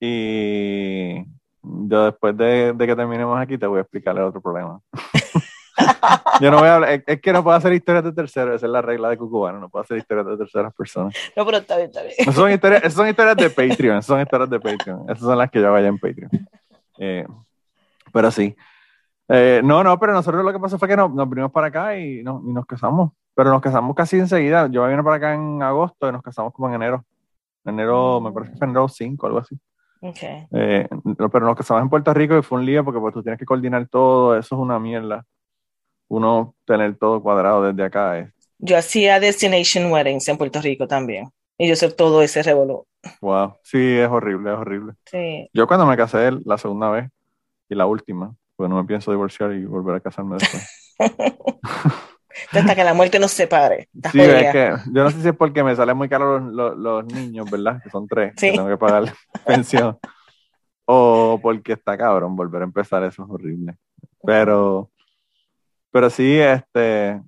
[0.00, 1.22] y
[1.62, 4.80] yo después de, que terminemos aquí te voy a explicar el otro problema.
[6.40, 8.72] yo no voy a hablar, es, que no puedo hacer historias de terceros, esa es
[8.72, 11.14] la regla de Cucubano, no puedo hacer historias de terceras personas.
[11.36, 12.14] No, pero está bien, está bien.
[12.18, 15.50] Esas son historias, son historias de Patreon, esas son historias de Patreon, esas son las
[15.50, 16.30] que yo vaya en Patreon.
[16.98, 17.26] Eh,
[18.12, 18.56] pero sí.
[19.28, 21.96] Eh, no, no, pero nosotros lo que pasó fue que nos, nos vinimos para acá
[21.96, 24.68] y, y nos casamos, pero nos casamos casi enseguida.
[24.68, 27.04] Yo vine para acá en agosto y nos casamos como en enero.
[27.64, 29.58] Enero, me parece que fue enero 5, algo así.
[30.02, 30.46] Okay.
[30.50, 30.88] Eh,
[31.30, 33.44] pero nos casamos en Puerto Rico y fue un lío porque pues, tú tienes que
[33.44, 35.24] coordinar todo, eso es una mierda.
[36.10, 38.18] Uno tener todo cuadrado desde acá.
[38.18, 38.32] Eh.
[38.58, 41.30] Yo hacía destination weddings en Puerto Rico también.
[41.56, 42.84] Y yo sé todo ese revolú.
[43.20, 44.92] Wow, sí, es horrible, es horrible.
[45.06, 45.48] Sí.
[45.52, 47.10] Yo cuando me casé la segunda vez
[47.68, 50.96] y la última, pues no me pienso divorciar y volver a casarme después.
[52.52, 53.88] Hasta que la muerte nos separe.
[54.10, 57.04] Sí, es que yo no sé si es porque me salen muy caros los, los,
[57.06, 57.80] niños, ¿verdad?
[57.82, 59.04] Que son tres, que tengo que pagar
[59.46, 59.98] pensión.
[60.84, 63.76] O porque está cabrón, volver a empezar, eso es horrible.
[64.24, 64.89] Pero,
[65.90, 67.20] pero sí, este,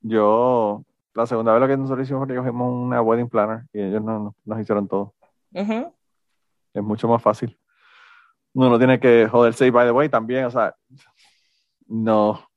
[0.00, 0.82] yo,
[1.14, 4.02] la segunda vez lo que nosotros hicimos fue que cogimos una wedding planner y ellos
[4.02, 5.14] nos, nos hicieron todo.
[5.52, 7.58] Es mucho más fácil.
[8.52, 10.74] Uno no tiene que joderse y, by the way, también, o sea,
[11.86, 12.48] no,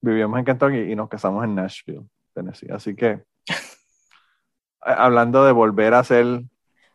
[0.00, 2.70] vivíamos en Kentucky y nos casamos en Nashville, Tennessee.
[2.70, 3.22] Así que,
[4.80, 6.42] hablando de volver a hacer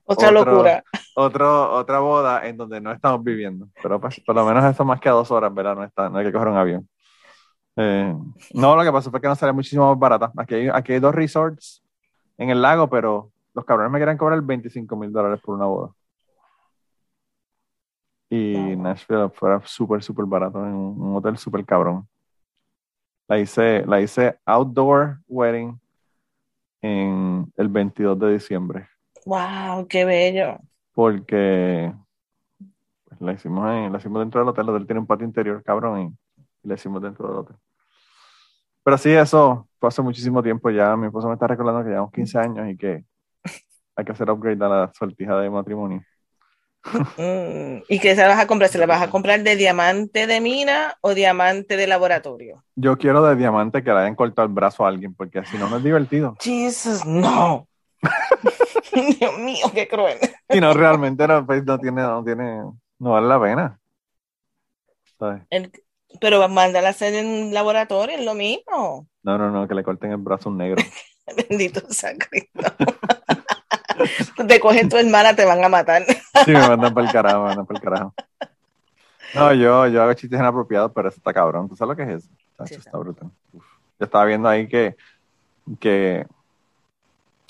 [0.05, 0.84] otra locura.
[1.15, 3.69] Otro, otra boda en donde no estamos viviendo.
[3.81, 5.75] Pero pues, por lo menos esto más que a dos horas, ¿verdad?
[5.75, 6.89] No, está, no hay que coger un avión.
[7.77, 8.15] Eh,
[8.53, 10.31] no, lo que pasó fue que nos sale muchísimo más barata.
[10.38, 11.83] Aquí hay, aquí hay dos resorts
[12.38, 15.93] en el lago, pero los cabrones me quieren cobrar 25 mil dólares por una boda.
[18.29, 22.07] Y Nashville fuera súper, súper barato, en un hotel súper cabrón.
[23.27, 25.79] La hice, la hice outdoor wedding
[26.81, 28.88] en el 22 de diciembre.
[29.25, 29.88] ¡Wow!
[29.88, 30.59] ¡Qué bello!
[30.93, 31.93] Porque
[33.05, 34.65] pues, la, hicimos en, la hicimos dentro del hotel.
[34.65, 36.17] El hotel tiene un patio interior, cabrón,
[36.63, 37.55] y la hicimos dentro del hotel.
[38.86, 40.95] Pero sí, eso fue hace muchísimo tiempo ya.
[40.95, 43.04] Mi esposo me está recordando que llevamos 15 años y que
[43.95, 46.04] hay que hacer upgrade a la sortija de matrimonio.
[47.17, 48.69] Mm, ¿Y qué se vas a comprar?
[48.69, 52.63] ¿Se la vas a comprar de diamante de mina o diamante de laboratorio?
[52.76, 55.67] Yo quiero de diamante que le hayan cortado el brazo a alguien, porque así no,
[55.67, 56.36] no es divertido.
[56.39, 57.67] Jesus, no.
[59.19, 60.19] Dios mío, qué cruel.
[60.50, 62.62] Y no, realmente no, pues, no tiene, no tiene,
[63.00, 63.80] no vale la pena.
[66.19, 69.08] Pero mándala a hacer en laboratorio, es lo mismo.
[69.23, 70.84] No, no, no, que le corten el brazo a un negro.
[71.49, 72.17] Bendito San
[74.47, 76.04] te cogen tu hermana, te van a matar.
[76.06, 78.13] sí, me mandan para el carajo, me mandan para el carajo.
[79.34, 81.67] No, yo, yo hago chistes inapropiados, pero eso está cabrón.
[81.67, 82.30] ¿Tú sabes lo que es eso?
[82.78, 83.30] está brutal.
[83.54, 84.95] Yo estaba viendo ahí que,
[85.80, 86.28] que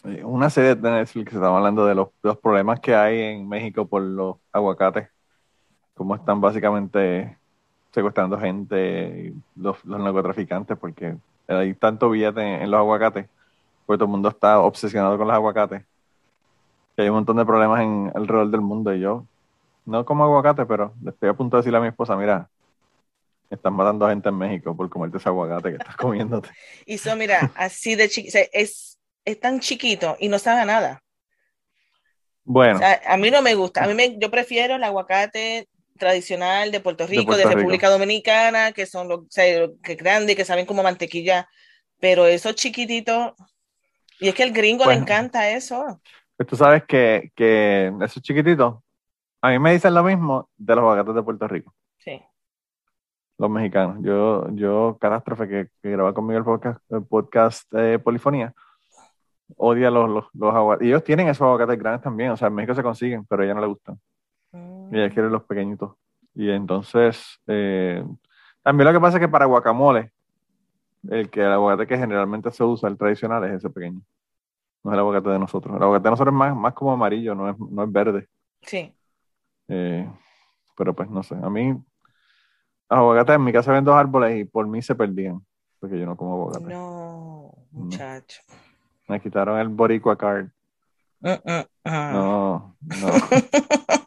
[0.05, 3.47] eh, una serie de Netflix que estaba hablando de los, los, problemas que hay en
[3.47, 5.09] México por los aguacates,
[5.93, 7.37] cómo están básicamente
[7.95, 13.27] secuestrando gente, los, los narcotraficantes, porque hay tanto billete en, en los aguacates,
[13.85, 15.83] porque todo el mundo está obsesionado con los aguacates
[16.95, 19.25] que hay un montón de problemas en alrededor del mundo y yo
[19.85, 22.49] no como aguacate, pero le estoy a punto de decirle a mi esposa, mira,
[23.49, 26.49] están matando a gente en México por comerte ese aguacate que estás comiéndote.
[26.85, 31.01] Y eso, mira, así de chiquito, es, es tan chiquito y no sabe nada.
[32.43, 32.79] Bueno.
[33.07, 37.07] a mí no me gusta, a mí me, yo prefiero el aguacate tradicional de Puerto
[37.07, 41.49] Rico, de, República Dominicana, que son los que grandes, que saben como mantequilla,
[41.99, 43.33] pero esos chiquititos,
[44.19, 46.01] y es que el gringo le encanta eso.
[46.37, 48.75] Pues tú sabes que, que esos chiquititos,
[49.41, 51.73] a mí me dicen lo mismo de los aguacates de Puerto Rico.
[51.97, 52.21] Sí.
[53.37, 53.97] Los mexicanos.
[54.01, 57.71] Yo, yo Catástrofe, que, que graba conmigo el podcast, el podcast
[58.03, 58.53] Polifonía,
[59.57, 60.85] odia los, los, los aguacates.
[60.85, 63.45] Y ellos tienen esos aguacates grandes también, o sea, en México se consiguen, pero a
[63.45, 63.99] ella no le gustan.
[64.91, 65.93] Y ella quiere los pequeñitos.
[66.33, 68.05] Y entonces, eh,
[68.61, 70.11] también lo que pasa es que para guacamole,
[71.09, 74.01] el que el aguacate que generalmente se usa, el tradicional, es ese pequeño.
[74.83, 75.75] No es el aguacate de nosotros.
[75.75, 78.27] El aguacate de nosotros es más, más como amarillo, no es, no es verde.
[78.61, 78.93] Sí.
[79.67, 80.09] Eh,
[80.75, 81.35] pero pues no sé.
[81.35, 85.45] A mí, los aguacates en mi casa ven dos árboles y por mí se perdían.
[85.79, 86.65] Porque yo no como aguacate.
[86.65, 88.41] No, muchacho.
[89.07, 90.47] Me quitaron el boricua card.
[91.21, 91.89] Uh, uh, uh.
[92.13, 93.07] No, no.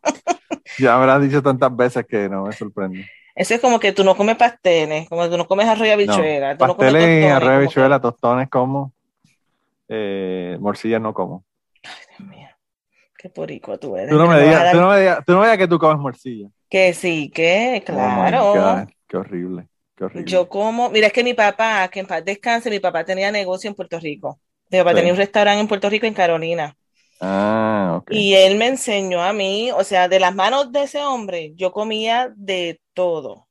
[0.79, 3.07] ya han dicho tantas veces que no me sorprende.
[3.35, 5.91] Eso es como que tú no comes pasteles, como que tú no comes arroz y
[5.91, 6.55] habichuela.
[6.55, 8.93] No, pasteles y arroz y habichuela, tostones como
[9.88, 11.45] eh, morcilla no como.
[11.83, 12.49] Ay, Dios mío.
[13.17, 14.11] Qué porico tú eres.
[14.11, 15.99] Tú no me digas, tú no me digas, tú no me digas que tú comes
[15.99, 16.49] morcilla.
[16.69, 18.87] Que sí, que oh claro.
[19.09, 19.67] qué horrible.
[19.97, 20.31] Qué horrible.
[20.31, 23.69] Yo como, mira, es que mi papá, que en paz descanse, mi papá tenía negocio
[23.69, 24.38] en Puerto Rico.
[24.71, 26.77] Mi papá tenía un restaurante en Puerto Rico, en Carolina.
[27.20, 28.11] Ah, ok.
[28.12, 31.72] Y él me enseñó a mí, o sea, de las manos de ese hombre, yo
[31.72, 33.48] comía de todo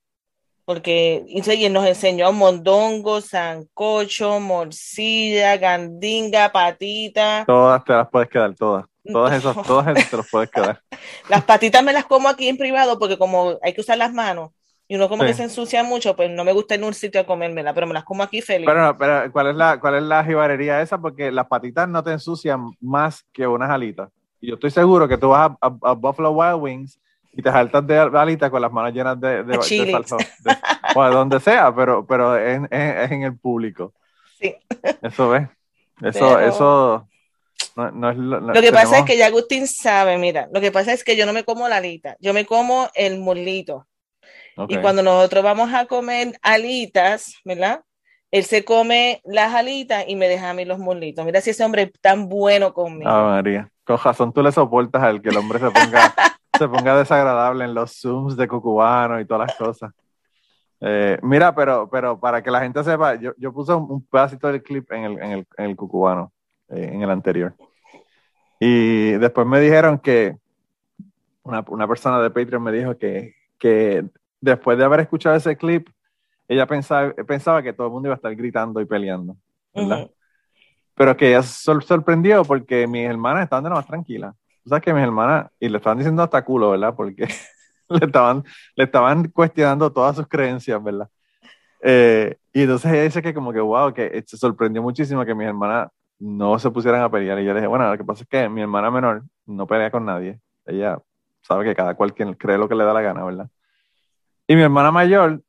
[0.68, 7.46] porque y nos enseñó mondongo, sancocho, morcilla, gandinga, patita.
[7.48, 8.86] Todas te las puedes quedar, todas.
[9.14, 10.82] Todas esas, todas esas te las puedes quedar.
[11.30, 14.52] las patitas me las como aquí en privado porque como hay que usar las manos
[14.88, 17.26] y uno como que se ensucia mucho, pues no me gusta en un sitio a
[17.26, 18.66] comérmela, pero me las como aquí feliz.
[18.66, 20.98] Pero, pero ¿cuál es la, cuál es la jibarería esa?
[20.98, 24.10] Porque las patitas no te ensucian más que unas alitas.
[24.40, 27.00] Y yo estoy seguro que tú vas a Buffalo Wild Wings
[27.34, 30.18] y te saltas de alita con las manos llenas de, de, de salsa,
[30.96, 33.94] o de donde sea, pero, pero es, en el público.
[34.40, 34.56] Sí.
[35.02, 35.50] Eso ves.
[36.02, 37.08] Eso, eso
[37.76, 40.94] no, es lo, lo que pasa es que ya Agustín sabe, mira, lo que pasa
[40.94, 43.86] es que yo no me como la alita, yo me como el mulito.
[44.68, 47.84] Y cuando nosotros vamos a comer alitas, ¿verdad?
[48.32, 51.26] Él se come las alitas y me deja a mí los mulitos.
[51.26, 53.10] Mira si ese hombre es tan bueno conmigo.
[53.10, 53.70] Ah, María.
[53.86, 56.14] Con razón tú le soportas al que el hombre se ponga
[56.58, 59.94] se ponga desagradable en los Zooms de Cucubano y todas las cosas.
[60.80, 64.62] Eh, mira, pero, pero para que la gente sepa, yo, yo puse un, pedacito del
[64.62, 66.32] clip en el, en el, en el Cucubano,
[66.70, 67.56] eh, en el anterior.
[68.60, 70.36] Y después me dijeron que
[71.44, 74.06] una, una persona de Patreon me dijo que, que,
[74.42, 75.90] después de haber escuchado ese clip,
[76.48, 79.36] ella pensaba, pensaba que todo el mundo iba a estar gritando y peleando,
[79.74, 80.10] ¿verdad?
[80.96, 84.34] Pero que ella se sorprendió porque mis hermanas estaban de lo más tranquilas
[84.68, 86.94] sabes que mis hermanas, y le estaban diciendo hasta culo, ¿verdad?
[86.96, 87.28] Porque
[87.90, 88.44] le, estaban,
[88.76, 91.10] le estaban cuestionando todas sus creencias, ¿verdad?
[91.82, 95.48] Eh, y entonces ella dice que como que, wow, que se sorprendió muchísimo que mis
[95.48, 97.40] hermanas no se pusieran a pelear.
[97.40, 99.92] Y yo le dije, bueno, lo que pasa es que mi hermana menor no pelea
[99.92, 100.40] con nadie.
[100.66, 101.00] Ella
[101.42, 103.50] sabe que cada cual quien cree lo que le da la gana, ¿verdad?
[104.48, 105.42] Y mi hermana mayor,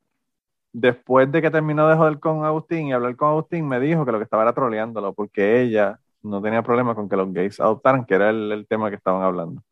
[0.73, 4.11] después de que terminó de joder con Agustín y hablar con Agustín, me dijo que
[4.11, 8.05] lo que estaba era troleándolo, porque ella no tenía problema con que los gays adoptaran,
[8.05, 9.63] que era el, tema que estaban hablando.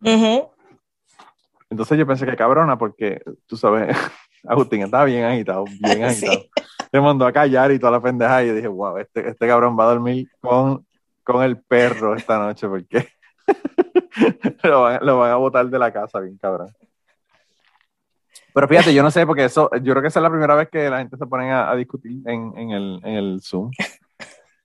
[1.68, 3.96] Entonces yo pensé que cabrona, porque tú sabes,
[4.46, 6.44] Agustín estaba bien agitado, bien agitado.
[6.92, 9.84] Se mandó a callar y toda la pendeja y dije, wow, este, este cabrón va
[9.84, 10.86] a dormir con,
[11.24, 13.08] con el perro esta noche, porque
[14.62, 16.68] lo, van, lo van a botar de la casa, bien cabrón.
[18.56, 20.70] Pero fíjate, yo no sé, porque eso, yo creo que esa es la primera vez
[20.70, 23.70] que la gente se pone a, discutir en, en, el, en el Zoom.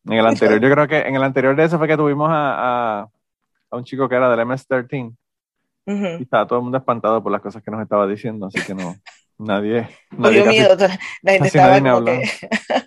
[0.06, 3.02] En el anterior, yo creo que en el anterior de eso fue que tuvimos a,
[3.02, 5.14] a, un chico que era del MS-13.
[5.86, 8.74] Y estaba todo el mundo espantado por las cosas que nos estaba diciendo, así que
[8.74, 8.96] no,
[9.38, 9.90] nadie.
[10.12, 10.78] nadie miedo,
[11.22, 12.24] la gente estaba como que...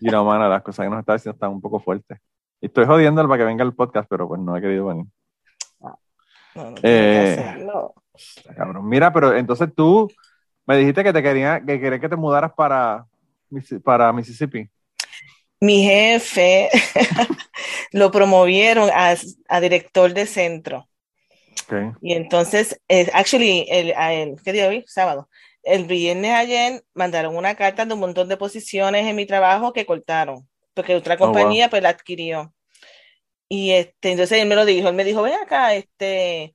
[0.00, 2.18] Y no, mano, las cosas que nos estaba diciendo están un poco fuertes.
[2.62, 5.04] Y estoy jodiendo para que venga el podcast, pero pues no ha querido venir.
[5.80, 5.98] No,
[6.54, 7.68] no, eh,
[8.56, 8.88] Cabrón.
[8.88, 10.08] Mira, pero entonces tú
[10.66, 13.06] me dijiste que te quería, que querías que te mudaras para,
[13.82, 14.68] para Mississippi.
[15.60, 16.68] Mi jefe
[17.92, 19.14] lo promovieron a,
[19.48, 20.88] a, director de centro.
[21.64, 21.92] Okay.
[22.02, 24.84] Y entonces, eh, actually, el, el, ¿qué día hoy?
[24.86, 25.28] Sábado.
[25.62, 29.86] El viernes ayer mandaron una carta de un montón de posiciones en mi trabajo que
[29.86, 32.52] cortaron, porque otra oh, compañía pues la adquirió.
[33.48, 36.54] Y este, entonces él me lo dijo, él me dijo, ven acá, este,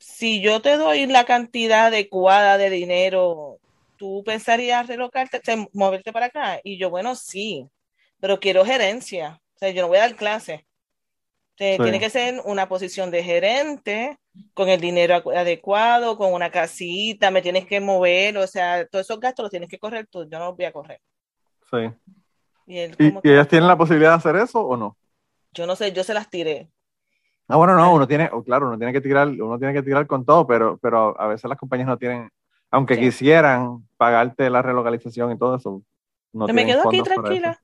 [0.00, 3.58] si yo te doy la cantidad adecuada de dinero,
[3.96, 5.40] ¿tú pensarías relocarte,
[5.72, 6.60] moverte para acá?
[6.64, 7.68] Y yo, bueno, sí,
[8.18, 9.40] pero quiero gerencia.
[9.54, 10.66] O sea, yo no voy a dar clase.
[11.54, 14.18] Tiene que ser una posición de gerente,
[14.54, 19.20] con el dinero adecuado, con una casita, me tienes que mover, o sea, todos esos
[19.20, 21.00] gastos los tienes que correr tú, yo no los voy a correr.
[21.70, 21.90] Sí.
[22.66, 22.78] ¿Y,
[23.24, 24.96] ellas tienen la posibilidad de hacer eso o no?
[25.52, 26.70] Yo no sé, yo se las tiré.
[27.50, 30.24] Ah, bueno, no, uno tiene, claro, uno tiene que tirar, uno tiene que tirar con
[30.24, 32.30] todo, pero, pero a veces las compañías no tienen,
[32.70, 35.82] aunque quisieran pagarte la relocalización y todo eso.
[36.32, 37.58] No me quedo aquí tranquila.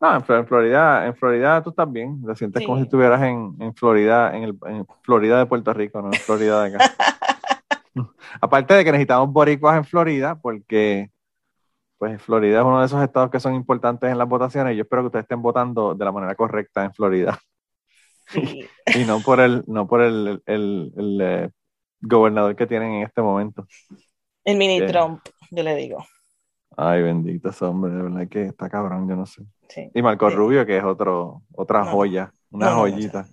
[0.00, 2.22] No, en Florida, en Florida tú estás bien.
[2.24, 6.02] Te sientes como si estuvieras en, en Florida, en, el, en Florida de Puerto Rico,
[6.02, 6.94] no en Florida de acá.
[8.40, 11.10] Aparte de que necesitamos boricuas en Florida, porque
[11.96, 14.82] pues Florida es uno de esos estados que son importantes en las votaciones y yo
[14.82, 17.38] espero que ustedes estén votando de la manera correcta en Florida.
[18.94, 21.50] y no por el, no por el, el, eh,
[22.00, 23.66] gobernador que tienen en este momento.
[24.44, 25.20] El mini Trump,
[25.50, 26.04] yo le digo.
[26.76, 29.42] Ay, bendito ese hombre, de verdad que está cabrón, yo no sé.
[29.94, 33.26] y Marco Rubio, que es otro, otra joya, una joyita.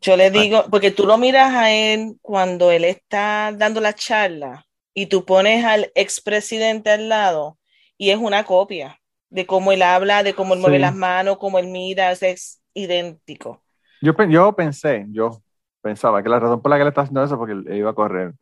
[0.00, 4.66] Yo le digo, porque tú lo miras a él cuando él está dando la charla
[4.94, 7.58] y tú pones al expresidente al lado
[7.98, 11.58] y es una copia de cómo él habla, de cómo él mueve las manos, cómo
[11.58, 13.62] él mira, es idéntico.
[14.00, 15.42] Yo, yo pensé, yo
[15.80, 17.90] pensaba que la razón por la que él está haciendo eso es porque él iba
[17.90, 18.34] a correr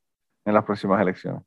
[0.45, 1.43] en las próximas elecciones.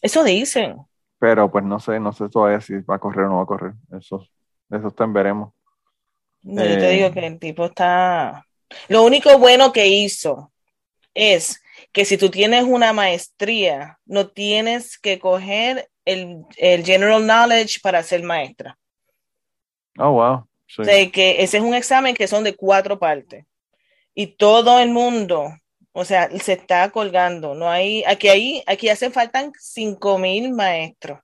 [0.00, 0.76] Eso dicen.
[1.18, 3.46] Pero pues no sé, no sé todavía si va a correr o no va a
[3.46, 3.72] correr.
[3.96, 4.26] Eso,
[4.70, 5.52] eso está veremos.
[6.42, 8.44] No, yo te digo eh, que el tipo está.
[8.88, 10.52] Lo único bueno que hizo
[11.14, 17.80] es que si tú tienes una maestría, no tienes que coger el, el general knowledge
[17.80, 18.76] para ser maestra.
[19.98, 20.48] Oh, wow.
[20.78, 23.44] De que ese es un examen que son de cuatro partes.
[24.14, 25.48] Y todo el mundo,
[25.92, 27.54] o sea, se está colgando.
[27.54, 31.20] No hay, aquí hay, aquí hacen faltan cinco mil maestros.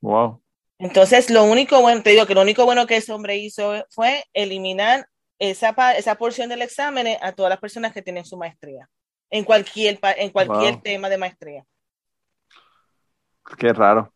[0.00, 0.40] Wow.
[0.78, 4.24] Entonces, lo único bueno, te digo que lo único bueno que ese hombre hizo fue
[4.34, 8.88] eliminar esa, esa porción del examen a todas las personas que tienen su maestría,
[9.30, 11.64] en cualquier, en cualquier tema de maestría.
[13.58, 14.12] Qué raro.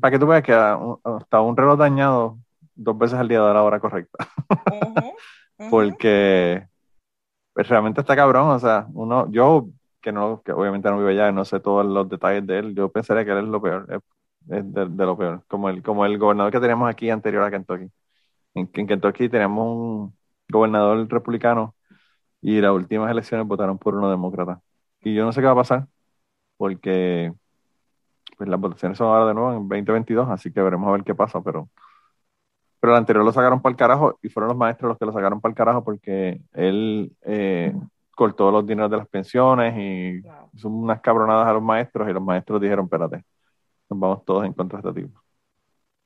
[0.00, 2.38] Para que tú veas que hasta un reloj dañado
[2.80, 4.26] dos veces al día de la hora correcta.
[5.70, 6.66] Porque
[7.52, 9.68] pues, realmente está cabrón, o sea, uno, yo
[10.00, 12.90] que no, que obviamente no vive allá, no sé todos los detalles de él, yo
[12.90, 13.86] pensaría que él es lo peor,
[14.48, 17.90] es, de, lo peor, como el, como el gobernador que teníamos aquí anterior a Kentucky.
[18.54, 20.16] En, en Kentucky teníamos un
[20.48, 21.74] gobernador republicano
[22.40, 24.60] y las últimas elecciones votaron por uno demócrata.
[25.02, 25.86] Y yo no sé qué va a pasar,
[26.56, 27.32] porque
[28.38, 31.14] pues las votaciones son ahora de nuevo en 2022, así que veremos a ver qué
[31.14, 31.68] pasa, pero
[32.80, 35.12] pero el anterior lo sacaron para el carajo y fueron los maestros los que lo
[35.12, 37.74] sacaron para el carajo porque él eh,
[38.10, 40.22] cortó los dineros de las pensiones y
[40.54, 43.22] hizo unas cabronadas a los maestros y los maestros dijeron, espérate,
[43.88, 45.22] nos vamos todos en contra de este tipo.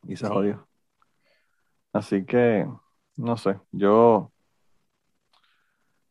[0.06, 0.66] Y se jodió.
[1.92, 2.68] Así que,
[3.16, 4.32] no sé, yo,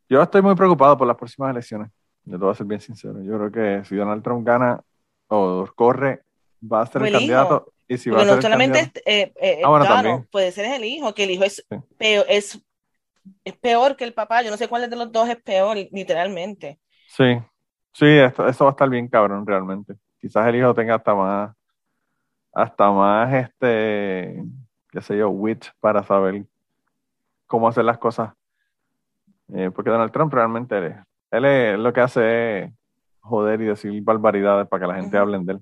[0.08, 1.92] yo estoy muy preocupado por las próximas elecciones.
[2.24, 3.22] Yo te voy a ser bien sincero.
[3.22, 4.82] Yo creo que si Donald Trump gana
[5.28, 6.24] o corre,
[6.62, 10.86] va a ser el candidato y si no solamente eh, eh, ah, puede ser el
[10.86, 11.66] hijo, que el hijo es,
[11.98, 12.64] peor, es,
[13.44, 14.42] es peor que el papá.
[14.42, 16.80] Yo no sé cuál de los dos es peor, literalmente.
[17.08, 17.38] Sí,
[17.92, 19.96] sí, esto, eso va a estar bien cabrón realmente.
[20.20, 21.56] Quizás el hijo tenga hasta más,
[22.54, 24.44] hasta más, este,
[24.90, 26.46] qué sé yo, wit para saber
[27.48, 28.32] cómo hacer las cosas.
[29.54, 32.72] Eh, porque Donald Trump realmente, él, lo que hace es
[33.20, 35.60] joder y decir barbaridades para que la gente hable de él.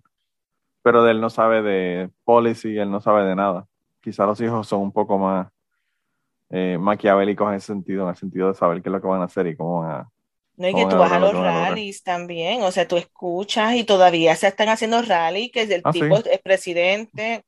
[0.84, 3.68] Pero él no sabe de policy, él no sabe de nada.
[4.02, 5.48] Quizá los hijos son un poco más
[6.50, 9.22] eh, maquiavélicos en ese sentido, en el sentido de saber qué es lo que van
[9.22, 10.10] a hacer y cómo van a...
[10.58, 14.36] No, y que tú vas a los rallies también, o sea, tú escuchas y todavía
[14.36, 17.46] se están haciendo rallies, que el ah, tipo es presidente,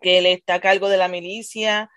[0.00, 1.90] que él está a cargo de la milicia,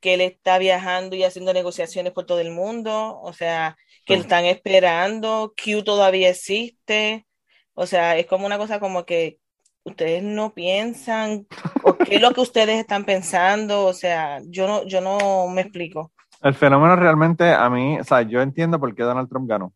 [0.00, 4.22] que él está viajando y haciendo negociaciones por todo el mundo, o sea, que lo
[4.22, 7.26] están esperando, Q todavía existe,
[7.74, 9.38] o sea, es como una cosa como que
[9.84, 11.46] ustedes no piensan,
[11.82, 15.62] o qué es lo que ustedes están pensando, o sea, yo no, yo no me
[15.62, 16.12] explico.
[16.42, 19.72] El fenómeno realmente a mí, o sea, yo entiendo por qué Donald Trump ganó.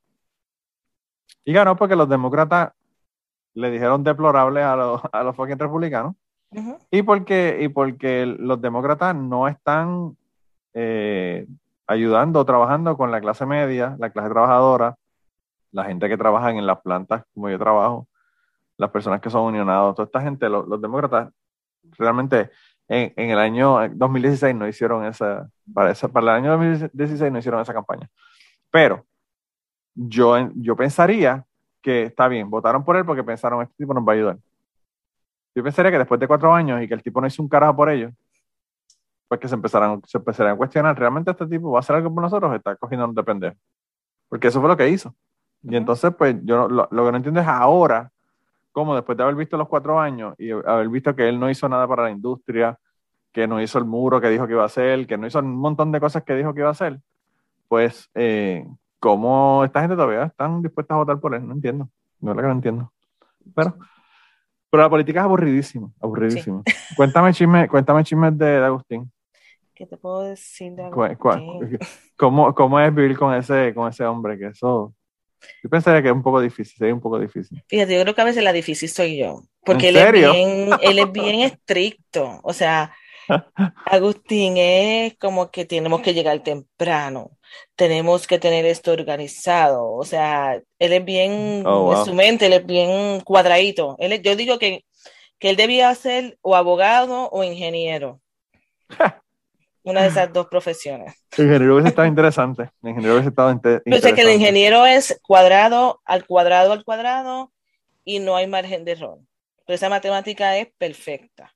[1.44, 2.72] Y ganó porque los demócratas
[3.54, 6.14] le dijeron deplorable a los, a los fucking republicanos
[6.90, 10.16] y, porque, y porque los demócratas no están
[10.74, 11.46] eh,
[11.86, 14.96] ayudando o trabajando con la clase media, la clase trabajadora,
[15.72, 18.06] la gente que trabaja en las plantas como yo trabajo,
[18.78, 21.32] las personas que son unionados, toda esta gente, los, demócratas
[21.98, 22.50] realmente
[22.88, 27.60] en, el año 2016 no hicieron esa para, esa, para el año 2016 no hicieron
[27.60, 28.08] esa campaña.
[28.70, 29.06] Pero
[29.94, 31.44] yo, yo pensaría
[31.80, 34.38] que está bien, votaron por él porque pensaron, este tipo nos va a ayudar.
[35.54, 37.76] Yo pensaría que después de cuatro años y que el tipo no hizo un carajo
[37.76, 38.12] por ellos,
[39.28, 42.12] pues que se empezaran, se empezaran a cuestionar, ¿realmente este tipo va a hacer algo
[42.12, 43.56] por nosotros está cogiendo de pendejo?
[44.28, 45.14] Porque eso fue lo que hizo.
[45.62, 48.12] Y entonces, pues, yo lo, lo, que no entiendo es ahora,
[48.76, 51.66] cómo después de haber visto los cuatro años y haber visto que él no hizo
[51.66, 52.78] nada para la industria,
[53.32, 55.56] que no hizo el muro que dijo que iba a hacer, que no hizo un
[55.56, 57.00] montón de cosas que dijo que iba a hacer,
[57.68, 58.66] pues, eh,
[59.00, 61.48] ¿cómo esta gente todavía están dispuestas a votar por él?
[61.48, 61.88] No entiendo.
[62.20, 62.92] No es lo que no entiendo.
[63.54, 63.78] Pero
[64.68, 66.62] pero la política es aburridísima, aburridísima.
[66.96, 69.10] Cuéntame chismes cuéntame chismes de, Agustín.
[69.74, 71.16] ¿Qué te puedo decir de Agustín?
[72.18, 74.36] ¿Cómo, ¿Cómo, es vivir con ese, con ese hombre?
[74.36, 74.92] Que eso,
[75.62, 77.62] yo pensaría que es un poco difícil, sería un poco difícil.
[77.68, 80.98] Fíjate, yo creo que a veces la difícil soy yo, porque él es, bien, él
[80.98, 82.92] es bien estricto, o sea,
[83.86, 87.36] Agustín es como que tenemos que llegar temprano,
[87.74, 89.92] tenemos que tener esto organizado.
[89.92, 93.96] O sea, él es bien, oh, en su mente, él es bien cuadradito.
[93.98, 94.84] Él, yo digo que,
[95.38, 98.20] que él debía ser o abogado o ingeniero.
[99.86, 101.14] Una de esas dos profesiones.
[101.38, 102.70] El ingeniero hubiese estado interesante.
[102.82, 103.90] El ingeniero hubiese estado interesante.
[103.94, 107.52] Yo sé que el ingeniero es cuadrado al cuadrado al cuadrado
[108.04, 109.20] y no hay margen de error.
[109.64, 111.54] Pero esa matemática es perfecta.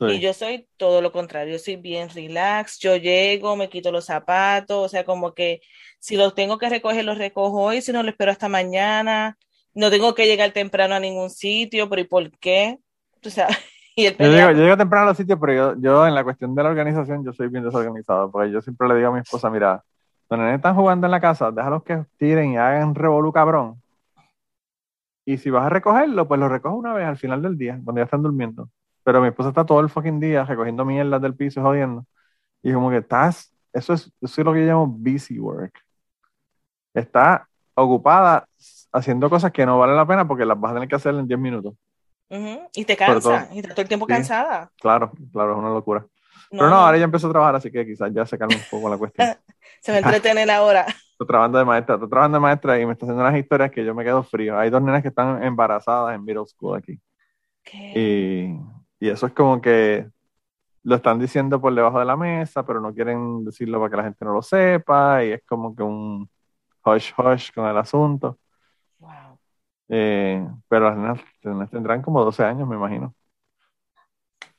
[0.00, 4.06] Y yo soy todo lo contrario, yo soy bien relax, yo llego, me quito los
[4.06, 5.60] zapatos, o sea, como que
[5.98, 9.36] si los tengo que recoger, los recojo hoy, si no, lo espero hasta mañana,
[9.74, 12.78] no tengo que llegar temprano a ningún sitio, pero ¿y por qué?
[13.24, 13.46] O sea,
[13.96, 16.54] y yo, llego, yo, llego, temprano a los sitios, pero yo, yo, en la cuestión
[16.54, 19.50] de la organización, yo soy bien desorganizado, porque yo siempre le digo a mi esposa,
[19.50, 19.82] mira,
[20.28, 23.82] los están jugando en la casa, déjalos que tiren y hagan revolú cabrón.
[25.24, 28.00] Y si vas a recogerlo, pues lo recojo una vez al final del día, cuando
[28.00, 28.68] ya están durmiendo.
[29.04, 32.06] Pero mi esposa está todo el fucking día recogiendo mierdas del piso y jodiendo.
[32.62, 35.72] Y como que estás, eso es, eso es lo que yo llamo busy work.
[36.94, 38.46] Está ocupada
[38.92, 41.26] haciendo cosas que no valen la pena porque las vas a tener que hacer en
[41.26, 41.74] 10 minutos.
[42.74, 44.70] Y te cansa, y estás todo el tiempo cansada.
[44.80, 46.06] Claro, claro, es una locura.
[46.50, 48.88] Pero no, ahora ya empezó a trabajar, así que quizás ya se calma un poco
[48.88, 49.28] la cuestión.
[49.80, 50.86] se me entretener ahora.
[51.12, 53.84] Estoy trabajando de maestra, estoy trabajando de maestra y me está haciendo unas historias que
[53.84, 54.58] yo me quedo frío.
[54.58, 56.98] Hay dos nenas que están embarazadas en middle school aquí.
[57.94, 58.54] Y
[59.00, 60.06] y eso es como que
[60.82, 64.02] lo están diciendo por debajo de la mesa, pero no quieren decirlo para que la
[64.04, 66.28] gente no lo sepa, y es como que un
[66.84, 68.38] hush hush con el asunto.
[69.92, 73.12] Eh, pero las nenas, tendrán como 12 años, me imagino.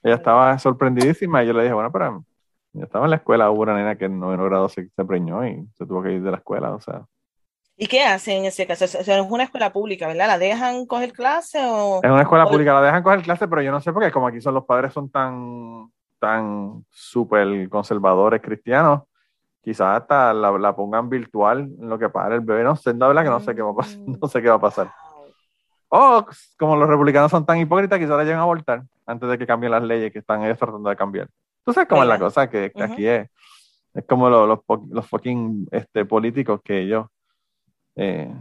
[0.04, 2.26] Ella estaba sorprendidísima y yo le dije, bueno, pero
[2.74, 5.46] yo estaba en la escuela, hubo una nena que en noveno grado se, se preñó
[5.48, 7.06] y se tuvo que ir de la escuela, o sea.
[7.78, 8.86] ¿Y qué hacen en ese caso?
[8.86, 10.28] es una escuela pública, ¿verdad?
[10.28, 12.02] ¿La dejan coger clase o...?
[12.04, 14.28] Es una escuela pública, la dejan coger clase, pero yo no sé por qué, como
[14.28, 19.02] aquí son los padres son tan, tan súper conservadores cristianos,
[19.64, 22.64] quizás hasta la, pongan virtual en lo que para el bebé.
[22.64, 24.00] No sé, la verdad que no sé qué va a pasar.
[24.06, 24.16] Mm.
[24.22, 24.92] No sé qué va a pasar.
[25.94, 26.26] O
[26.58, 29.74] como los republicanos son tan hipócritas, quizás la lleven a abortar antes de que cambien
[29.74, 31.28] las leyes que están ellos tratando de cambiar.
[31.66, 33.30] Tú sabes cómo es la cosa, que, aquí es,
[33.94, 37.08] es como los, los, los fucking este, políticos que ellos
[37.98, 38.34] eh,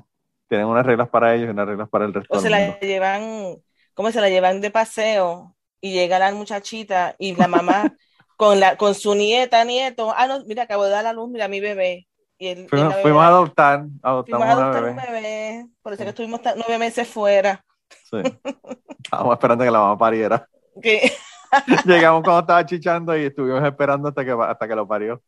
[0.48, 2.38] tienen unas reglas para ellos y unas reglas para el resto.
[2.38, 3.56] O se la llevan,
[3.94, 5.56] ¿cómo se la llevan de paseo?
[5.80, 7.96] Y llega la muchachita y la mamá
[8.36, 11.48] con, la, con su nieta, nieto, ah, no, mira, acabo de dar la luz, mira
[11.48, 12.06] mi bebé.
[12.42, 15.66] Y fuimos, a adoptar, adoptamos a adoptar un bebé.
[15.82, 17.62] Por eso que estuvimos nueve meses fuera.
[18.10, 18.16] Sí.
[19.04, 20.48] Estábamos esperando que la mamá pariera.
[21.84, 25.20] Llegamos cuando estaba chichando y estuvimos esperando hasta que, hasta que lo parió.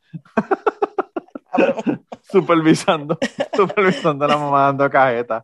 [2.23, 3.19] supervisando,
[3.53, 5.43] supervisando a la mamá dando cajeta.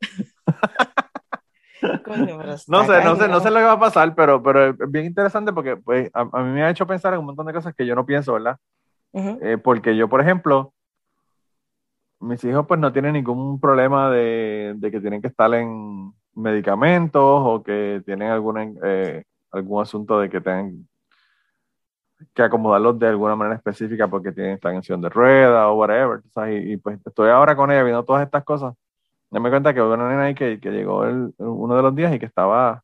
[2.67, 5.05] no sé, no sé, no sé lo que va a pasar, pero, pero es bien
[5.05, 7.85] interesante porque pues, a, mí me ha hecho pensar en un montón de cosas que
[7.85, 8.57] yo no pienso, ¿verdad?
[9.13, 10.73] Eh, porque yo, por ejemplo,
[12.21, 17.23] mis hijos pues no tienen ningún problema de, de que tienen que estar en medicamentos
[17.23, 20.89] o que tienen algún, eh, algún asunto de que tengan
[22.35, 26.21] que acomodarlos de alguna manera específica porque tienen, están en de rueda o whatever.
[26.51, 28.75] Y, pues estoy ahora con ella viendo todas estas cosas.
[29.31, 31.95] Ya me cuenta que hubo una nena ahí que, que llegó el, uno de los
[31.95, 32.83] días y que estaba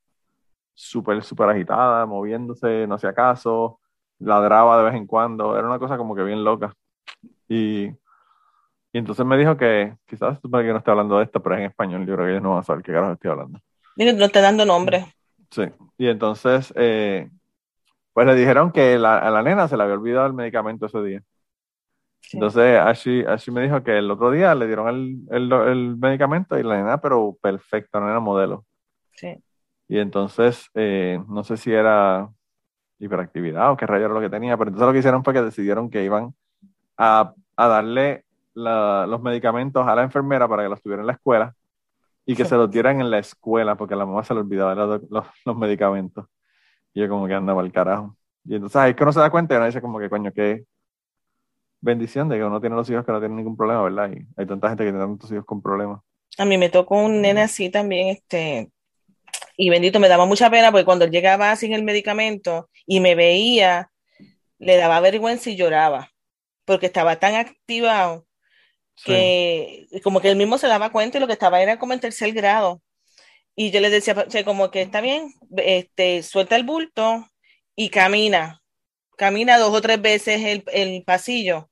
[0.74, 3.80] súper, súper agitada, moviéndose, no hacía caso,
[4.18, 5.56] ladraba de vez en cuando.
[5.58, 6.74] Era una cosa como que bien loca.
[7.48, 7.90] Y,
[8.94, 11.62] y entonces me dijo que, quizás para que no esté hablando de esto, pero es
[11.62, 12.06] en español.
[12.06, 13.58] Yo creo que ellos no van a saber qué carajo estoy hablando.
[13.96, 15.12] no estoy dando nombre.
[15.50, 15.64] Sí.
[15.98, 17.28] Y entonces, eh,
[18.12, 21.02] pues le dijeron que la, a la nena se le había olvidado el medicamento ese
[21.02, 21.22] día.
[22.32, 26.76] Entonces, Ashley, me dijo que el otro día le dieron el, el, medicamento y la
[26.76, 28.64] nena, pero perfecta, no era modelo.
[29.16, 29.42] Sí.
[29.88, 32.30] Y entonces, eh, no sé si era
[33.00, 35.42] hiperactividad o qué rayo era lo que tenía, pero entonces lo que hicieron fue que
[35.42, 36.32] decidieron que iban
[36.96, 38.23] a, a darle
[38.54, 41.54] los medicamentos a la enfermera para que los tuviera en la escuela
[42.26, 45.56] y que se los dieran en la escuela porque la mamá se le olvidaba los,
[45.56, 46.26] medicamentos.
[46.92, 48.16] Y yo como que andaba al carajo.
[48.44, 50.64] Y entonces ahí que uno se da cuenta y uno dice como que coño, qué
[51.80, 54.10] bendición de que uno tiene los hijos que no tienen ningún problema, ¿verdad?
[54.10, 56.00] Y hay tanta gente que tiene tantos hijos con problemas.
[56.38, 58.70] A mí me tocó un nene así también, este,
[59.56, 63.14] y bendito, me daba mucha pena porque cuando él llegaba sin el medicamento y me
[63.14, 63.90] veía,
[64.58, 66.10] le daba vergüenza y lloraba,
[66.64, 68.26] porque estaba tan activado
[69.02, 72.00] que como que él mismo se daba cuenta y lo que estaba era como en
[72.00, 72.82] tercer grado.
[73.56, 77.26] Y yo les decía, como que está bien, este, suelta el bulto
[77.76, 78.60] y camina.
[79.16, 81.70] Camina dos o tres veces el, el pasillo.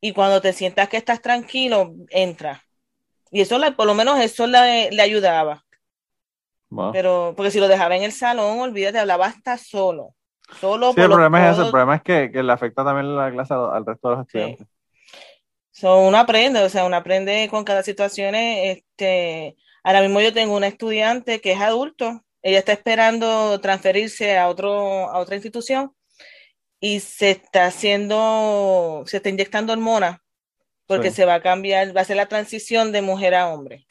[0.00, 2.62] Y cuando te sientas que estás tranquilo, entra.
[3.30, 5.64] Y eso, por lo menos eso le, le ayudaba.
[6.92, 10.14] Pero, porque si lo dejaba en el salón, olvídate, hablaba hasta solo.
[10.60, 13.30] Solo sí, el problema es eso, el problema es que, que, le afecta también la
[13.30, 14.66] clase al, resto de los estudiantes.
[15.82, 19.56] Uno aprende, o sea, uno aprende con cada situación, este,
[19.88, 25.08] Ahora mismo yo tengo una estudiante que es adulto, ella está esperando transferirse a, otro,
[25.08, 25.94] a otra institución
[26.78, 30.18] y se está haciendo, se está inyectando hormonas
[30.86, 33.86] porque se va a cambiar, va a ser la transición de mujer a hombre.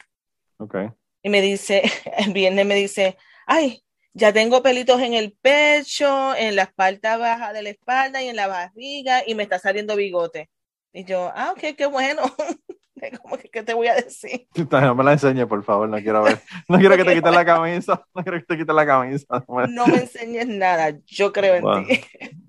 [0.58, 0.88] Okay.
[1.22, 1.82] Y me dice,
[2.18, 3.16] el viernes me dice,
[3.46, 3.82] ay,
[4.12, 8.36] ya tengo pelitos en el pecho, en la espalda baja de la espalda y en
[8.36, 10.48] la barriga y me está saliendo bigote.
[10.92, 12.22] Y yo, ah, ok, qué bueno.
[13.22, 14.48] ¿Cómo que qué te voy a decir?
[14.70, 16.40] No me la enseñes, por favor, no quiero ver.
[16.68, 18.04] No quiero que te quites la camisa.
[18.14, 19.44] No quiero que te quites la camisa.
[19.68, 22.00] No me enseñes nada, yo creo en ti.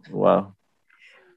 [0.10, 0.56] Wow.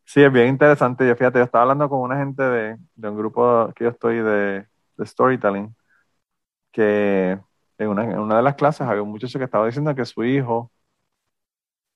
[0.04, 1.06] Sí, es bien interesante.
[1.06, 4.16] Yo fíjate, yo estaba hablando con una gente de, de un grupo que yo estoy
[4.16, 5.74] de, de storytelling,
[6.70, 7.38] que
[7.78, 10.24] en una, en una, de las clases había un muchacho que estaba diciendo que su
[10.24, 10.70] hijo,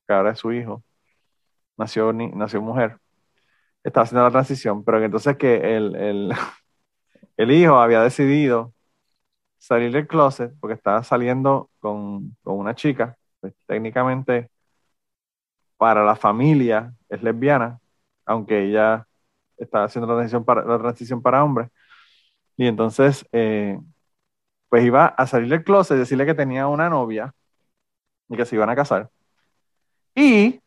[0.07, 0.83] que ahora es su hijo,
[1.77, 2.99] nació, nació mujer,
[3.89, 6.33] estaba haciendo la transición, pero que entonces que el, el
[7.37, 8.73] el hijo había decidido
[9.59, 14.51] salir del closet porque estaba saliendo con, una chica, pues, técnicamente
[15.77, 17.81] para la familia es lesbiana,
[18.25, 19.07] aunque ella
[19.57, 21.71] estaba haciendo la transición para, la transición para hombres.
[22.57, 23.79] Y entonces, eh,
[24.69, 27.35] pues iba a salir del closet, decirle que tenía una novia
[28.29, 29.11] y que se iban a casar.
[30.15, 30.61] Y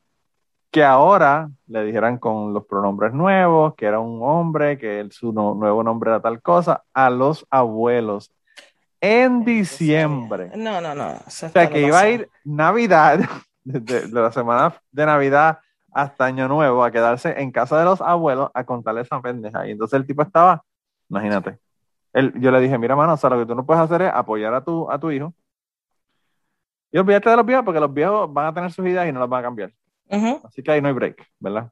[0.72, 5.84] que ahora le dijeran con los pronombres nuevos, que era un hombre, que su nuevo
[5.84, 8.32] nombre era tal cosa, a los abuelos
[9.02, 10.52] en diciembre.
[10.56, 11.14] No, no, no.
[11.26, 13.20] O sea, que iba a ir Navidad,
[13.64, 15.60] de, la semana de Navidad
[15.92, 19.68] hasta Año Nuevo, a quedarse en casa de los abuelos a contarle esa pendeja.
[19.68, 20.64] Y entonces el tipo estaba,
[21.10, 21.58] imagínate,
[22.14, 24.12] él, yo le dije, mira, mano, o sea, lo que tú no puedes hacer es
[24.14, 25.34] apoyar a tu, a tu hijo.
[26.92, 29.20] Y olvídate de los viejos, porque los viejos van a tener sus ideas y no
[29.20, 29.72] las van a cambiar.
[30.44, 31.72] Así que ahí no hay break, ¿verdad?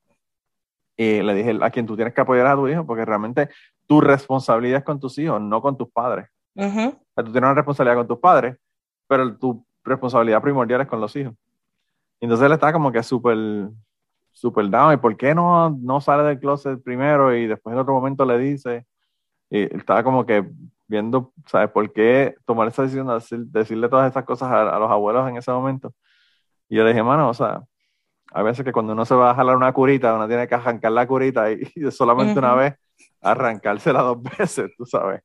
[0.96, 3.50] Y le dije a quien tú tienes que apoyar a tu hijo, porque realmente
[3.86, 6.28] tu responsabilidad es con tus hijos, no con tus padres.
[6.56, 8.58] tú tienes una responsabilidad con tus padres,
[9.08, 11.34] pero tu responsabilidad primordial es con los hijos.
[12.20, 13.38] Y entonces él está como que súper,
[14.32, 14.94] súper down.
[14.94, 18.40] ¿Y por qué no, no sale del closet primero y después en otro momento le
[18.40, 18.86] dice?
[19.50, 20.50] Y estaba como que
[20.88, 21.70] viendo, ¿sabes?
[21.70, 25.38] ¿Por qué tomar esa decisión de decirle todas esas cosas a, a, los abuelos en
[25.38, 25.94] ese momento?
[26.70, 27.62] Y yo le dije, mano, o sea,
[28.38, 30.92] a veces que cuando uno se va a jalar una curita, uno tiene que arrancar
[30.92, 31.60] la curita y,
[31.92, 32.76] solamente una vez
[33.20, 35.22] arrancársela dos veces, tú sabes.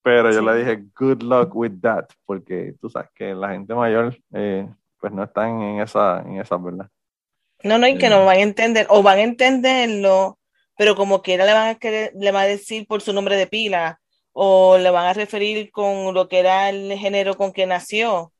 [0.00, 4.16] Pero yo le dije, good luck with that, porque tú sabes que la gente mayor,
[4.32, 4.64] eh,
[5.00, 6.88] pues no están en esa, en esa, ¿verdad?
[7.64, 10.38] No, no, y que no van a entender, o van a entenderlo,
[10.76, 13.48] pero como quiera le van a querer, le va a decir por su nombre de
[13.48, 13.98] pila,
[14.32, 18.32] o le van a referir con lo que era el género con que nació.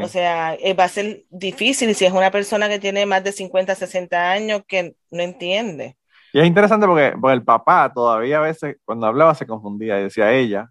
[0.00, 3.32] O sea, eh, va a ser difícil si es una persona que tiene más de
[3.32, 5.96] 50, 60 años que no entiende.
[6.32, 10.32] Y es interesante porque, el papá todavía a veces, cuando hablaba, se confundía y decía
[10.32, 10.70] ella.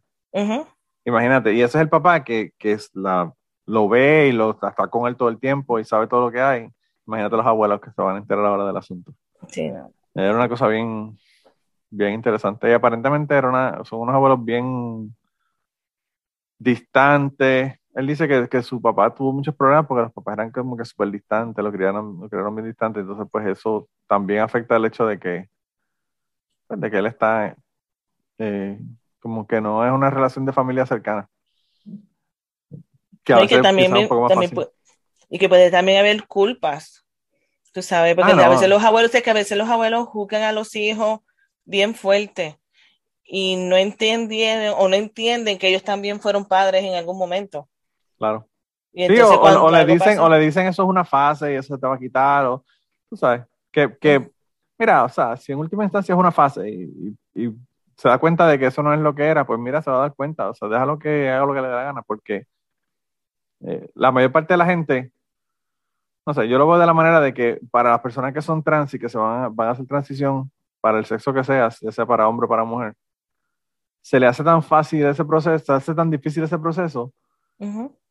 [1.05, 3.33] Imagínate, y ese es el papá que, que es la,
[3.65, 6.41] lo ve y lo está con él todo el tiempo y sabe todo lo que
[6.41, 6.69] hay.
[7.07, 9.13] Imagínate los abuelos que se van a enterar ahora del asunto.
[9.47, 9.71] Sí,
[10.13, 11.17] Era una cosa bien,
[11.89, 12.69] bien interesante.
[12.69, 15.15] Y aparentemente era una, son unos abuelos bien
[16.57, 17.79] distantes.
[17.93, 20.85] Él dice que, que, su papá tuvo muchos problemas porque los papás eran como que
[20.85, 23.01] súper distantes, lo criaron, lo criaron bien distantes.
[23.01, 25.49] Entonces, pues eso también afecta el hecho de que,
[26.67, 27.55] pues, de que él está
[28.37, 28.79] eh,
[29.19, 31.29] como que no es una relación de familia cercana.
[33.23, 33.93] Que, y que también,
[35.29, 37.05] y que puede también haber culpas,
[37.71, 40.41] tú sabes, porque ah, a veces los abuelos, es que a veces los abuelos juzgan
[40.43, 41.19] a los hijos
[41.63, 42.59] bien fuerte
[43.23, 47.69] y no entienden o no entienden que ellos también fueron padres en algún momento.
[48.21, 48.47] Claro.
[48.93, 51.99] o, le dicen, o le dicen eso es una fase y eso te va a
[51.99, 52.63] quitar, o
[53.09, 54.29] tú sabes, que, que
[54.77, 57.51] mira, o sea, si en última instancia es una fase y, y,
[57.97, 59.97] se da cuenta de que eso no es lo que era, pues mira, se va
[59.97, 62.45] a dar cuenta, o sea, déjalo que haga lo que le dé la gana, porque
[63.61, 65.11] eh, la mayor parte de la gente,
[66.25, 68.61] no sé, yo lo veo de la manera de que para las personas que son
[68.61, 71.69] trans y que se van a, van a hacer transición para el sexo que sea,
[71.81, 72.93] ya sea para hombre o para mujer,
[74.01, 77.13] se le hace tan fácil ese proceso, se hace tan difícil ese proceso,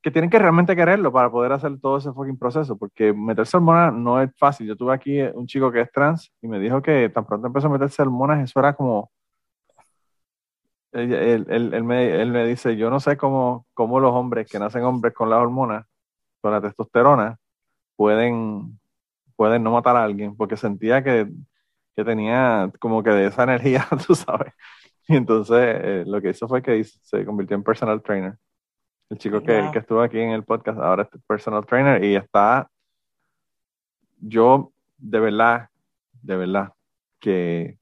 [0.03, 3.93] que tienen que realmente quererlo para poder hacer todo ese fucking proceso, porque meterse hormonas
[3.93, 4.67] no es fácil.
[4.67, 7.67] Yo tuve aquí un chico que es trans y me dijo que tan pronto empezó
[7.67, 9.11] a meterse hormonas, eso era como
[10.93, 14.83] él, él, me, él, me, dice, yo no sé cómo, cómo los hombres que nacen
[14.83, 15.87] hombres con las hormonas,
[16.41, 17.39] con la testosterona,
[17.97, 18.81] pueden,
[19.37, 21.29] pueden no matar a alguien, porque sentía que,
[21.97, 24.53] que tenía como que de esa energía, tú sabes.
[25.09, 28.37] Y entonces eh, lo que hizo fue que se convirtió en personal trainer.
[29.11, 32.71] El chico que, que estuvo aquí en el podcast ahora es personal trainer y está,
[34.21, 35.69] yo de verdad,
[36.23, 36.73] de verdad,
[37.19, 37.77] que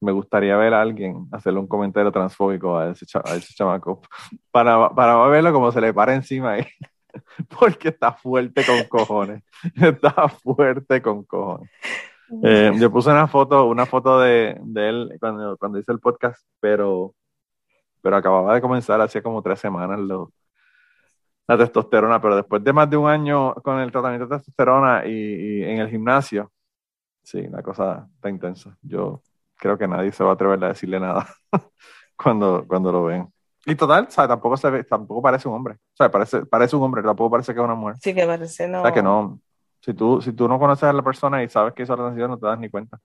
[0.00, 3.06] me gustaría ver a alguien hacerle un comentario transfóbico a ese,
[3.54, 4.00] chamaco
[4.50, 6.66] para, para verlo como se le para encima ahí.
[7.58, 9.42] Porque está fuerte con cojones.
[9.76, 11.70] Está fuerte con cojones.
[12.42, 16.44] Eh, yo puse una foto, una foto de, de él cuando, cuando hice el podcast,
[16.58, 17.14] pero,
[18.02, 20.32] pero acababa de comenzar hacía como tres semanas lo,
[21.46, 25.10] la testosterona, pero después de más de un año con el tratamiento de testosterona y,
[25.10, 26.50] y en el gimnasio,
[27.22, 28.76] sí, la cosa está intensa.
[28.82, 29.20] Yo
[29.56, 31.26] creo que nadie se va a atrever a decirle nada
[32.16, 33.28] cuando, cuando lo ven.
[33.66, 35.74] Y total, o tampoco, se ve, tampoco parece un hombre.
[35.74, 37.96] O sea, parece, parece un hombre, tampoco parece que es una mujer.
[38.00, 38.80] Sí, que parece no.
[38.80, 39.40] O sea, que no.
[39.80, 42.30] Si tú, si tú no conoces a la persona y sabes que hizo la transición,
[42.30, 42.98] no te das ni cuenta.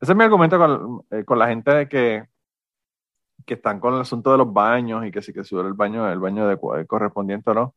[0.00, 2.24] Ese es mi argumento con, eh, con la gente de que,
[3.46, 6.10] que están con el asunto de los baños y que si que sube el baño,
[6.10, 7.74] el baño de, correspondiente o no.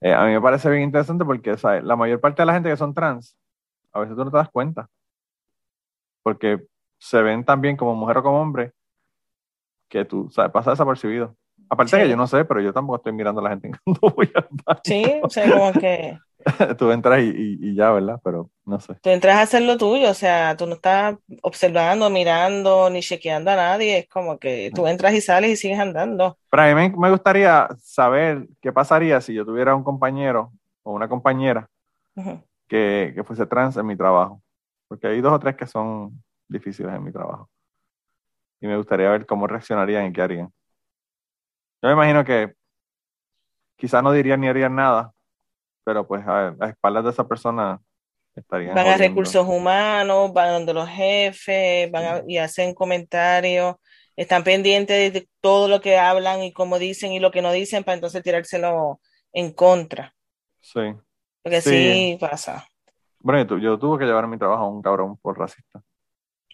[0.00, 1.82] Eh, a mí me parece bien interesante porque ¿sabes?
[1.82, 3.36] la mayor parte de la gente que son trans,
[3.92, 4.88] a veces tú no te das cuenta
[6.22, 6.64] porque
[6.98, 8.72] se ven también como mujer o como hombre
[9.88, 11.36] que tú, sabes, pasa desapercibido.
[11.68, 14.14] Aparte de que yo no sé, pero yo tampoco estoy mirando a la gente cuando
[14.14, 14.80] voy al baño.
[14.84, 16.18] Sí, o sea, como que...
[16.78, 18.20] tú entras y, y, ya, ¿verdad?
[18.22, 18.94] Pero no sé.
[19.02, 23.50] Tú entras a hacer lo tuyo, o sea, tú no estás observando, mirando, ni chequeando
[23.50, 26.38] a nadie, es como que tú entras y sales y sigues andando.
[26.50, 31.08] Pero a mí me, gustaría saber qué pasaría si yo tuviera un compañero o una
[31.08, 31.68] compañera
[32.68, 34.42] que, que fuese trans en mi trabajo
[34.90, 37.48] porque hay dos o tres que son difíciles en mi trabajo.
[38.60, 40.52] Y me gustaría ver cómo reaccionarían y qué harían.
[41.80, 42.52] Yo me imagino que
[43.76, 45.12] quizás no dirían ni harían nada,
[45.84, 47.80] pero pues a, a espaldas de esa persona
[48.34, 48.74] estarían.
[48.74, 53.76] Van a recursos humanos, van donde los jefes, van y hacen comentarios,
[54.16, 57.84] están pendientes de todo lo que hablan y cómo dicen y lo que no dicen
[57.84, 59.00] para entonces tirárselo
[59.32, 60.14] en contra.
[60.60, 60.94] Sí.
[61.42, 62.66] Porque sí pasa.
[63.20, 65.82] Bueno, yo, tuve que llevar a mi trabajo a un cabrón por racista.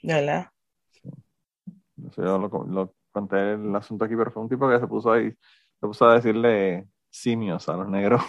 [0.02, 0.48] ¿Verdad?
[0.90, 1.10] Sí.
[2.16, 5.86] Yo lo, conté el asunto aquí, pero fue un tipo que se puso ahí, se
[5.86, 8.22] puso a decirle simios a los negros.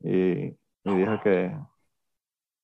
[0.00, 0.46] Y,
[0.84, 1.56] y dijo que.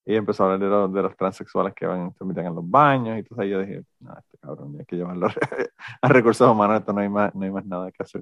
[0.07, 2.69] Y empezó a hablar de, los, de los transexuales que van, se meten en los
[2.69, 3.15] baños.
[3.15, 5.27] Y entonces yo dije, no, este cabrón, hay que llevarlo
[6.01, 8.21] a recursos humanos, esto no hay más, no hay más nada que hacer.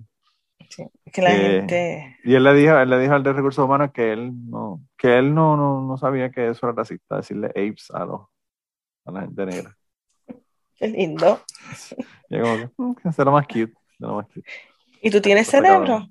[1.16, 4.82] Eh, y él le dijo, él le dijo al de recursos humanos que él no,
[4.98, 8.22] que él no, no, sabía que eso era racista, decirle apes a los
[9.06, 9.78] a la gente negra.
[10.76, 11.42] Qué lindo.
[12.30, 14.50] Y como que, mm, lo más cute, lo más cute.
[15.06, 16.08] ¿Y tú tienes cerebro?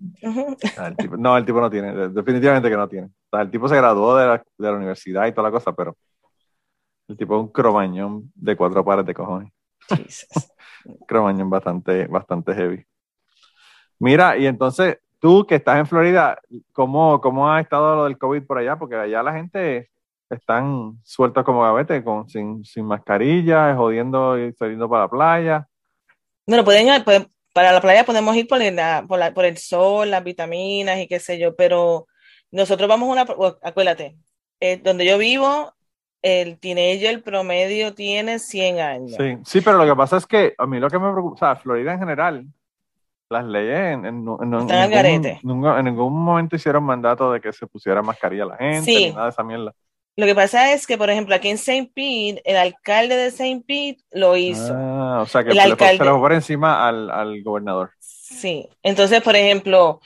[0.77, 3.09] Ah, no, el tipo no tiene, definitivamente que no tiene.
[3.33, 5.97] el tipo se graduó de la, de la, universidad y toda la cosa, pero
[7.09, 9.51] el tipo es un cromañón de cuatro pares de cojones.
[11.09, 12.85] cromañón bastante, bastante heavy.
[13.99, 16.39] Mira, y entonces tú que estás en Florida,
[16.75, 18.79] ¿cómo, ¿cómo ha estado lo del COVID por allá?
[18.79, 19.91] Porque allá la gente
[20.29, 25.69] están sueltos como gavete, con, sin, sin mascarilla, jodiendo y saliendo para la playa.
[26.47, 30.25] Bueno, pueden, pueden, para la playa podemos ir por el, por, por el sol, las
[30.25, 32.07] vitaminas y qué sé yo, pero
[32.51, 34.17] nosotros vamos a una, acuérdate,
[34.61, 35.75] eh, donde yo vivo,
[36.23, 39.17] el teenager el promedio tiene 100 años.
[39.19, 41.39] Sí, sí, pero lo que pasa es que a mí lo que me preocupa, o
[41.39, 42.47] sea, Florida en general,
[43.29, 44.25] las leyes en, en,
[45.85, 49.31] ningún, momento hicieron mandato de que se pusiera mascarilla a la gente, ni nada de
[49.31, 49.75] esa mierda.
[50.15, 51.91] Lo que pasa es que, por ejemplo, aquí en St.
[51.95, 53.65] Pete, el alcalde de St.
[53.67, 54.75] Pete lo hizo.
[54.77, 55.99] Ah, o sea, que el alcalde...
[55.99, 57.93] se lo por encima al, al, gobernador.
[57.99, 60.01] Sí, entonces, por ejemplo,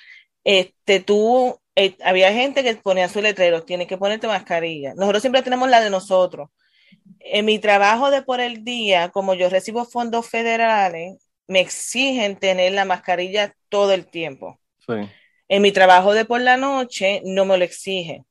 [0.45, 4.95] este, tú, eh, había gente que ponía su letrero, tienes que ponerte mascarilla.
[4.95, 6.51] Nosotros siempre tenemos la de nosotros.
[7.19, 11.17] En mi trabajo de por el día, como yo recibo fondos federales,
[11.49, 14.61] me exigen tener la mascarilla todo el tiempo.
[14.87, 14.95] Sí.
[15.49, 18.25] En mi trabajo de por la noche, no me lo exigen.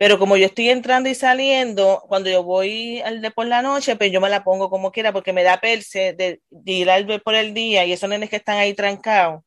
[0.00, 3.96] Pero como yo estoy entrando y saliendo, cuando yo voy al de por la noche,
[3.96, 7.18] pues yo me la pongo como quiera, porque me da perse de, ir al de
[7.18, 9.42] por el día y esos nenes que están ahí trancados,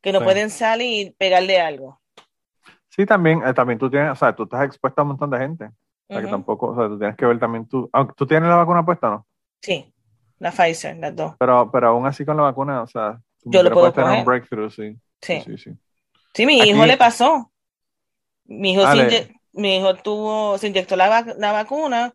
[0.00, 2.00] que no pueden salir, pegarle algo.
[2.88, 5.40] Sí, también, eh, también tú tienes, o sea, tú estás expuesto a un montón de
[5.40, 5.66] gente.
[5.66, 7.90] O sea, que tampoco, o sea, tú tienes que ver también tú.
[8.16, 9.26] ¿Tú tienes la vacuna puesta no?
[9.60, 9.92] Sí,
[10.38, 11.34] la Pfizer, las dos.
[11.38, 14.70] Pero, pero aún así con la vacuna, o sea, yo lo puedo tener un breakthrough,
[14.70, 14.98] sí.
[15.20, 15.42] Sí.
[15.42, 15.76] Sí, sí,
[16.32, 16.46] sí.
[16.46, 17.52] mi hijo le pasó.
[18.46, 22.14] Mi hijo sí mi hijo tuvo, se inyectó la, la vacuna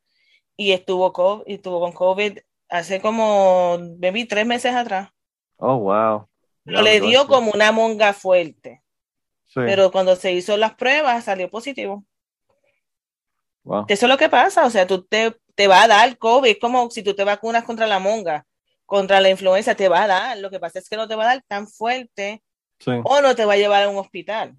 [0.55, 2.39] y estuvo, COVID, y estuvo con COVID
[2.69, 5.09] hace como, baby, tres meses atrás.
[5.57, 6.27] Oh, wow.
[6.65, 8.81] Le dio como una monga fuerte.
[9.53, 12.03] Pero cuando se hizo las pruebas salió positivo.
[13.63, 13.85] Wow.
[13.87, 16.59] Eso es lo que pasa, o sea, tú te, te va a dar COVID, es
[16.59, 18.45] como si tú te vacunas contra la monga,
[18.85, 20.37] contra la influenza, te va a dar.
[20.39, 22.43] Lo que pasa es que no te va a dar tan fuerte
[22.85, 24.55] o no te va a llevar a un hospital.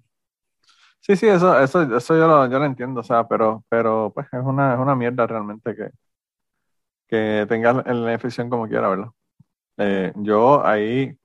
[1.05, 4.25] Sí, sí, eso, eso, eso yo, lo, yo lo entiendo, o sea, pero, pero pues
[4.33, 5.89] es una, es una mierda realmente que,
[7.07, 9.07] que tengas la infección como quiera, ¿verdad?
[9.77, 11.17] Eh, yo ahí,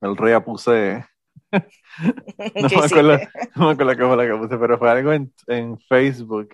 [0.00, 1.04] el rey puse,
[2.58, 3.18] no, me acuerdo,
[3.56, 6.50] no me acuerdo qué fue la que puse, pero fue algo en, en Facebook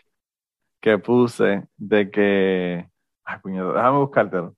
[0.80, 2.88] que puse de que
[3.30, 4.56] Ay, puñado, déjame buscártelo.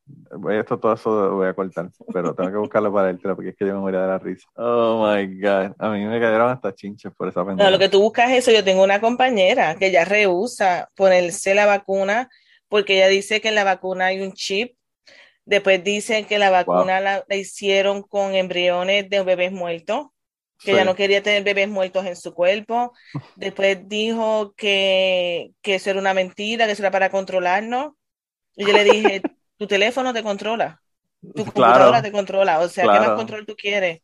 [0.52, 3.56] Esto todo eso lo voy a cortar, pero tengo que buscarlo para el porque es
[3.56, 4.48] que yo me moría de la risa.
[4.54, 5.74] Oh my God.
[5.76, 7.68] A mí me cayeron hasta chinches por esa pendeja.
[7.68, 8.52] No, lo que tú buscas es eso.
[8.52, 12.28] Yo tengo una compañera que ya rehúsa ponerse la vacuna
[12.68, 14.76] porque ella dice que en la vacuna hay un chip.
[15.44, 20.10] Después dicen que la vacuna la, hicieron con embriones de bebés muertos
[20.62, 22.92] que ella no quería tener bebés muertos en su cuerpo.
[23.34, 27.94] Después dijo que, que eso era una mentira, que eso era para controlarnos.
[28.60, 29.22] Y yo le dije,
[29.56, 30.82] tu teléfono te controla,
[31.34, 34.02] tu computadora te controla, o sea, ¿qué más control tú quieres?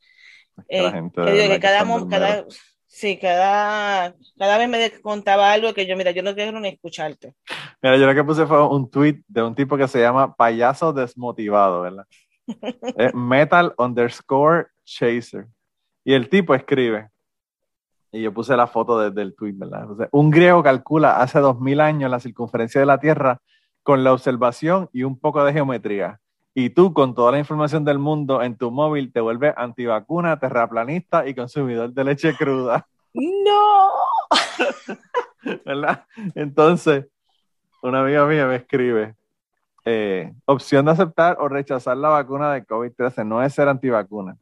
[0.66, 2.46] Eh, que cada, cada,
[2.86, 7.34] sí, cada, cada vez me contaba algo que yo, mira, yo no quiero ni escucharte.
[7.82, 10.90] Mira, yo lo que puse fue un tweet de un tipo que se llama Payaso
[10.94, 12.07] Desmotivado, ¿verdad?
[13.12, 15.48] metal underscore chaser.
[16.02, 17.11] Y el tipo escribe,
[18.11, 20.09] y yo puse la foto desde el tweet, ¿verdad?
[20.12, 23.38] un griego calcula hace dos mil años la circunferencia de la Tierra
[23.87, 26.18] con la observación y un poco de geometría.
[26.55, 31.24] Y tú, con toda la información del mundo en tu móvil, te vuelves antivacuna, terraplanista
[31.28, 32.84] y consumidor de leche cruda.
[33.14, 33.91] ¡No!
[35.64, 36.05] ¿Verdad?
[36.34, 37.07] Entonces,
[37.80, 39.14] una amiga mía me escribe,
[39.84, 44.37] eh, opción de aceptar o rechazar la vacuna de COVID-13 no es ser antivacuna,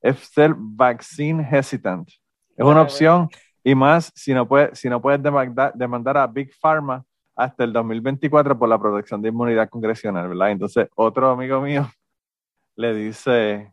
[0.00, 2.08] es ser vaccine hesitant.
[2.56, 3.28] Es una opción
[3.64, 7.04] y más si no, puede, si no puedes demandar, demandar a Big Pharma
[7.36, 10.50] hasta el 2024 por la protección de inmunidad congresional, ¿verdad?
[10.50, 11.86] Entonces, otro amigo mío
[12.76, 13.72] le dice,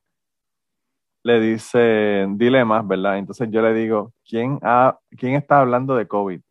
[1.23, 3.17] le dice dilemas, ¿verdad?
[3.17, 6.41] Entonces yo le digo, ¿quién, ha, ¿quién está hablando de COVID?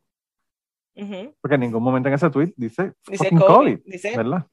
[1.40, 3.80] Porque en ningún momento en ese tweet dice, dice COVID,
[4.16, 4.46] ¿verdad?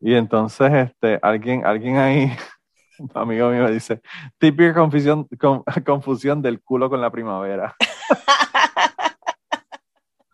[0.00, 2.30] Y entonces este, alguien, alguien ahí,
[3.14, 4.02] amigo mío, dice,
[4.38, 5.26] típica confusión,
[5.86, 7.74] confusión del culo con la primavera.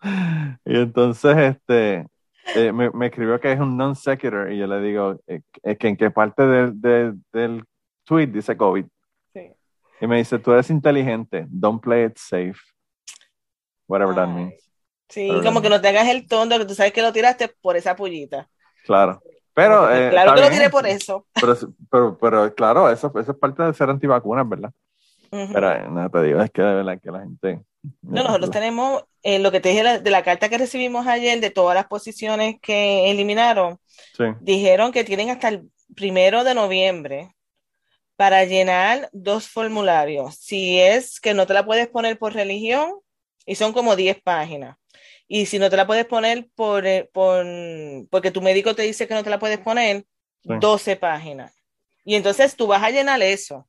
[0.65, 2.07] y entonces este,
[2.55, 5.41] eh, me, escribió que es un non sequitur y yo le digo eh,
[5.77, 7.65] que en qué parte del
[8.05, 8.85] tweet dice COVID.
[10.01, 12.59] Y me dice, tú eres inteligente, don't play it safe.
[13.87, 14.55] Whatever that means.
[15.09, 17.77] Sí, como que no te hagas el tondo, que tú sabes que lo tiraste por
[17.77, 18.49] esa pullita.
[18.83, 19.21] Claro.
[19.53, 21.27] Pero, eh, claro que lo diré por eso.
[21.91, 24.71] Pero, pero, claro, eso, eso, es parte de ser antivacunas, ¿verdad?
[25.29, 27.63] Pero eh, no te digo, es que de verdad que la gente.
[28.01, 31.49] No, nosotros tenemos eh, lo que te dije de la carta que recibimos ayer, de
[31.49, 33.79] todas las posiciones que eliminaron.
[34.39, 37.35] Dijeron que tienen hasta el primero de noviembre
[38.15, 40.35] para llenar dos formularios.
[40.35, 43.01] Si es que no te la puedes poner por religión,
[43.45, 44.77] y son como 10 páginas.
[45.27, 47.45] Y si no te la puedes poner por, eh, por,
[48.09, 50.05] porque tu médico te dice que no te la puedes poner,
[50.43, 51.53] 12 páginas.
[52.03, 53.67] Y entonces tú vas a llenar eso.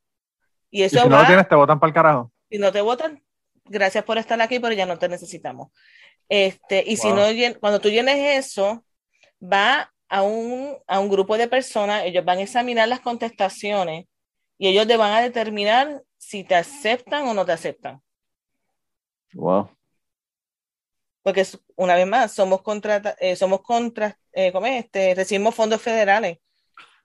[0.70, 2.32] Y eso si no lo tienes, te votan para el carajo.
[2.50, 3.22] Si no te votan,
[3.64, 5.68] gracias por estar aquí, pero ya no te necesitamos.
[6.28, 7.22] Este, y si no,
[7.60, 8.84] cuando tú llenes eso,
[9.42, 14.06] va a un, a un grupo de personas, ellos van a examinar las contestaciones
[14.58, 18.00] y ellos te van a determinar si te aceptan o no te aceptan.
[19.34, 19.70] Wow.
[21.22, 21.46] Porque
[21.76, 26.38] una vez más, somos contra, eh, somos contra, eh, Este, recibimos fondos federales.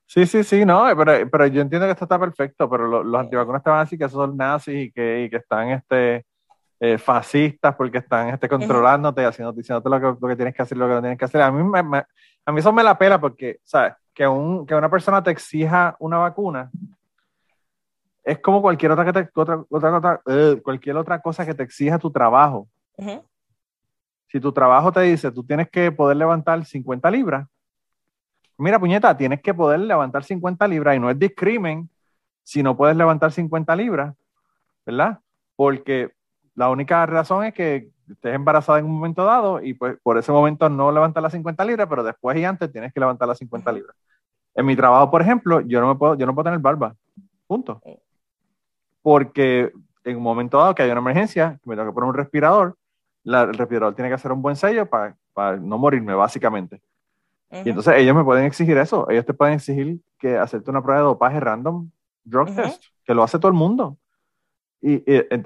[0.05, 3.61] Sí, sí, sí, no, pero, pero yo entiendo que esto está perfecto, pero los antivacunas
[3.61, 6.25] te van a decir que esos son nazis y que, y que están este,
[6.79, 10.77] eh, fascistas porque están este, controlándote, haciendo, diciéndote lo que, lo que tienes que hacer,
[10.77, 11.41] lo que no tienes que hacer.
[11.41, 11.79] A mí, me,
[12.45, 13.93] a mí eso me la pela porque, ¿sabes?
[14.13, 16.71] Que, un, que una persona te exija una vacuna
[18.27, 21.97] es como cualquier otra, que te, otra, otra, eh, cualquier otra cosa que te exija
[21.97, 22.67] tu trabajo.
[24.27, 27.47] Si tu trabajo te dice, tú tienes que poder levantar 50 libras,
[28.57, 31.89] mira, puñeta, tienes que poder levantar 50 libras y no es discrimen
[32.43, 34.13] si no puedes levantar 50 libras,
[34.85, 35.19] ¿verdad?
[35.55, 36.11] Porque
[36.57, 40.33] la única razón es que estés embarazada en un momento dado y pues por ese
[40.33, 43.71] momento no levantas las 50 libras, pero después y antes tienes que levantar las 50
[43.71, 43.95] libras.
[44.55, 46.93] En mi trabajo, por ejemplo, yo no me puedo, yo no puedo tener barba.
[47.47, 47.81] Punto
[49.07, 49.71] porque
[50.03, 52.75] en un momento dado que hay una emergencia, que me tengo que poner un respirador,
[53.23, 55.15] el respirador tiene que hacer un buen sello para,
[55.61, 56.81] no morirme, básicamente.
[57.49, 59.09] Y entonces ellos me pueden exigir eso.
[59.09, 61.89] Ellos te pueden exigir que hacerte una prueba de dopaje random
[62.25, 63.97] drug test, que lo hace todo el mundo.
[64.81, 65.01] Y,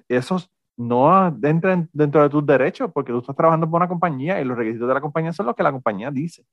[0.07, 0.41] eso
[0.78, 4.57] no entra dentro de tus derechos porque tú estás trabajando por una compañía y los
[4.57, 6.45] requisitos de la compañía son los que la compañía dice.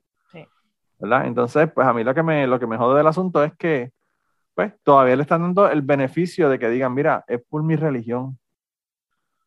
[0.98, 1.26] ¿verdad?
[1.26, 3.92] Entonces, pues a mí lo que me, lo que me jode del asunto es que
[4.54, 8.36] pues todavía le están dando el beneficio de que digan, mira, es por mi religión.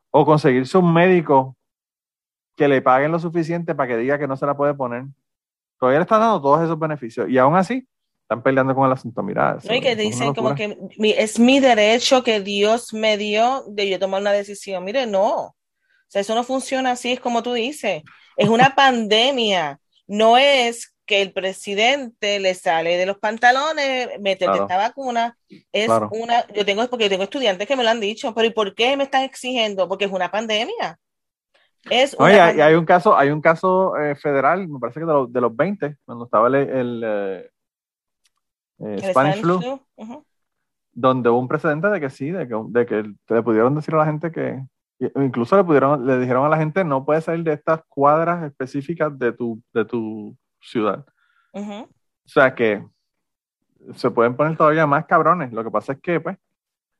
[0.10, 1.58] O conseguirse un médico
[2.56, 5.06] que le paguen lo suficiente para que diga que no se la puede poner.
[5.78, 7.28] Todavía le están dando todos esos beneficios.
[7.28, 7.86] Y aún así,
[8.32, 9.22] están peleando con el asunto.
[9.22, 13.90] Mira, no, y que dicen como que es mi derecho que Dios me dio de
[13.90, 14.86] yo tomar una decisión.
[14.86, 15.34] Mire, no.
[15.34, 15.56] O
[16.08, 18.04] sea, eso no funciona así, es como tú dices.
[18.38, 19.80] Es una pandemia.
[20.08, 25.36] No es que el presidente le sale de los pantalones meterte esta vacuna
[25.74, 28.52] es una yo tengo porque yo tengo estudiantes que me lo han dicho pero ¿y
[28.52, 29.90] por qué me están exigiendo?
[29.90, 30.98] porque es una pandemia
[31.90, 35.54] es Oye, hay, un caso hay un caso eh, federal me parece que de, los
[35.54, 37.51] 20 cuando estaba el, el, eh,
[38.84, 39.82] eh, Spanish, flu,
[40.94, 44.00] donde hubo un precedente de que sí de que, de que le pudieron decir a
[44.00, 44.64] la gente que
[45.16, 49.18] incluso le pudieron le dijeron a la gente no puede salir de estas cuadras específicas
[49.18, 51.06] de tu de tu ciudad.
[51.54, 51.88] O
[52.26, 52.84] sea que
[53.96, 55.52] se pueden poner todavía más cabrones.
[55.52, 56.38] Lo que pasa es que, pues,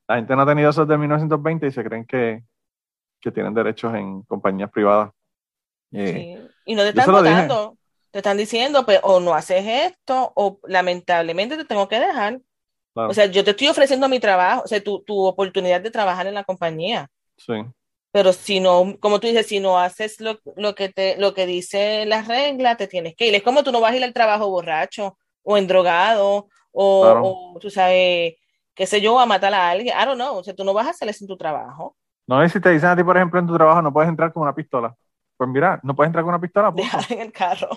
[0.08, 2.42] la gente no ha tenido eso desde 1920 y se creen que,
[3.32, 5.12] tienen derechos en compañías privadas.
[5.92, 7.76] Eh, y no te están votando.
[8.12, 12.40] Te están diciendo, pues, o no haces esto, o lamentablemente te tengo que dejar.
[12.94, 16.26] O sea, yo te estoy ofreciendo mi trabajo, o sea, tu, tu oportunidad de trabajar
[16.26, 17.08] en la compañía.
[17.38, 17.54] Sí.
[18.12, 21.46] Pero si no, como tú dices, si no haces lo, lo que te, lo que
[21.46, 23.34] dice la regla, te tienes que ir.
[23.34, 27.70] Es como tú no vas a ir al trabajo borracho o endrogado o, o tú
[27.70, 28.34] sabes,
[28.74, 29.96] qué sé yo, a matar a alguien.
[29.98, 30.36] I don't know.
[30.36, 31.96] O sea, tú no vas a hacer eso en tu trabajo.
[32.26, 34.30] No, y si te dicen a ti, por ejemplo, en tu trabajo no puedes entrar
[34.30, 34.94] con una pistola.
[35.42, 36.70] Pues mira, no puedes entrar con una pistola.
[36.76, 37.70] Dejar en el carro.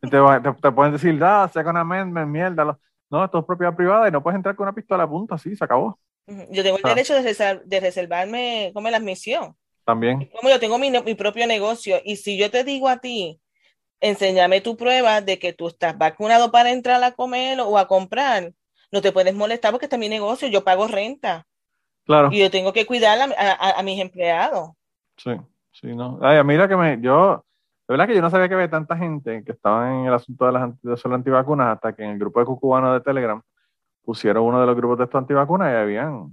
[0.00, 2.76] Te, te, pueden decir, ah, con amendment, mierda.
[3.08, 5.62] No, esto es propiedad privada y no puedes entrar con una pistola, punto, así, se
[5.62, 5.96] acabó.
[6.50, 9.54] Yo tengo el derecho de, de reservarme como la admisión.
[9.84, 10.28] También.
[10.34, 13.40] Como yo tengo mi, mi, propio negocio y si yo te digo a ti,
[14.00, 18.52] enséñame tu prueba de que tú estás vacunado para entrar a comer o a comprar,
[18.90, 21.46] no te puedes molestar porque está mi negocio, yo pago renta.
[22.06, 22.30] Claro.
[22.32, 24.70] Y yo tengo que cuidar a, a, mis empleados.
[25.16, 25.30] Sí,
[25.74, 26.18] sí, no.
[26.22, 27.44] Ay, mira que me, yo,
[27.86, 30.46] de verdad que yo no sabía que había tanta gente que estaba en el asunto
[30.46, 33.42] de las, de antivacunas hasta que en el grupo de cucubanos de Telegram
[34.02, 36.32] pusieron uno de los grupos de estos antivacunas y habían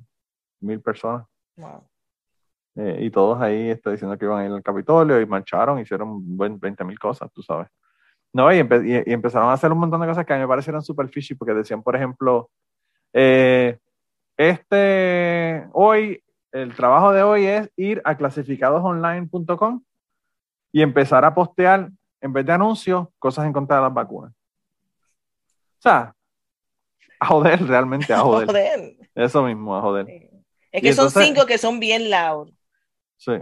[0.62, 1.26] mil personas.
[1.58, 1.88] Wow.
[2.76, 6.38] Eh, y todos ahí está diciendo que iban a ir al Capitolio y marcharon, hicieron
[6.38, 7.68] 20 mil cosas, tú sabes.
[8.34, 11.10] No, y, empezaron a hacer un montón de cosas que a mí me parecieron super
[11.10, 12.50] fishy, porque decían, por ejemplo,
[13.12, 13.78] eh,
[14.38, 19.84] este, hoy, el trabajo de hoy es ir a clasificadosonline.com
[20.72, 21.90] y empezar a postear,
[22.22, 24.32] en vez de anuncios, cosas en contra de las vacunas.
[24.32, 26.14] O sea,
[27.20, 28.48] a joder, realmente a joder.
[28.48, 28.96] joder.
[29.16, 30.30] Eso mismo, a joder.
[30.72, 32.52] Es que son cinco que son bien loud.
[33.18, 33.34] Sí.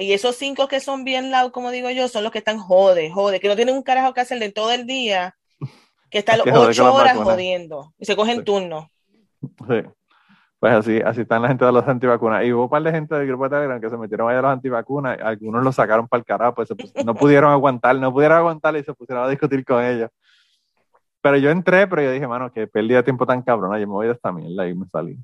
[0.00, 3.10] Y esos cinco que son bien loud, como digo yo, son los que están jode,
[3.10, 5.36] jode, que no tienen un carajo que hacer de todo el día,
[6.10, 8.90] que están ocho horas jodiendo y se cogen turno.
[9.40, 9.82] Sí.
[10.60, 12.44] Pues así, así están la gente de los antivacunas.
[12.44, 14.42] Y hubo un par de gente del grupo de Telegram que se metieron ahí a
[14.42, 16.68] los antivacunas, algunos los sacaron para el carajo, pues
[17.04, 20.10] no pudieron aguantar, no pudieron aguantar y se pusieron a discutir con ellos.
[21.20, 23.92] Pero yo entré, pero yo dije, mano, que perdí de tiempo tan cabrón, yo me
[23.92, 25.16] voy de esta mierda y me salí.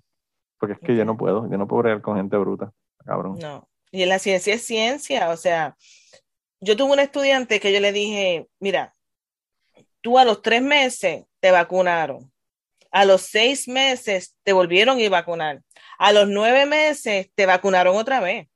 [0.59, 2.71] Porque es que yo no puedo, yo no puedo bregar con gente bruta,
[3.05, 3.37] cabrón.
[3.41, 5.77] No, y la ciencia es ciencia, o sea,
[6.61, 8.95] yo tuve un estudiante que yo le dije, mira,
[10.01, 12.31] tú a los tres meses te vacunaron
[12.95, 15.61] a los seis meses te volvieron a vacunar.
[15.99, 18.47] A los nueve meses te vacunaron otra vez.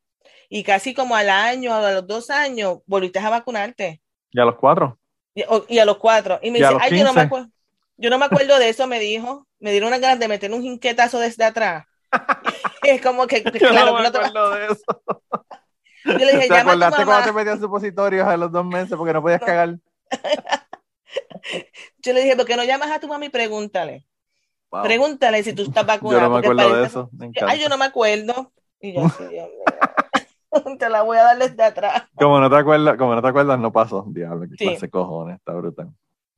[0.49, 4.01] Y casi como al año, a los dos años, volviste a vacunarte.
[4.31, 4.97] ¿Y a los cuatro?
[5.35, 6.39] Y, a los cuatro.
[6.41, 7.49] Y me dice, ay, yo no me, acuerdo,
[7.97, 9.45] yo no me acuerdo de eso, me dijo.
[9.59, 11.87] Me dieron una ganas de meter un jinquetazo desde atrás.
[12.85, 15.03] es como que, claro, no me acuerdo de eso.
[16.05, 19.21] Yo le dije, ¿Te acordaste cuando te metías supositorios a los dos meses porque no
[19.21, 19.75] podías cagar?
[21.99, 24.08] yo le dije, ¿por qué no llamas a tu mami y pregúntale?
[24.71, 26.21] Pregúntale si tú estás vacunado.
[26.23, 27.11] Yo no me acuerdo de eso.
[27.47, 28.53] Ay, yo no me acuerdo.
[28.81, 30.77] Y yo, sí, Dios mío.
[30.79, 32.05] te la voy a dar desde atrás.
[32.15, 34.05] Como no te acuerdas, como no, te acuerdas no pasó.
[34.09, 35.93] Diablo, qué clase cojones, está brutal.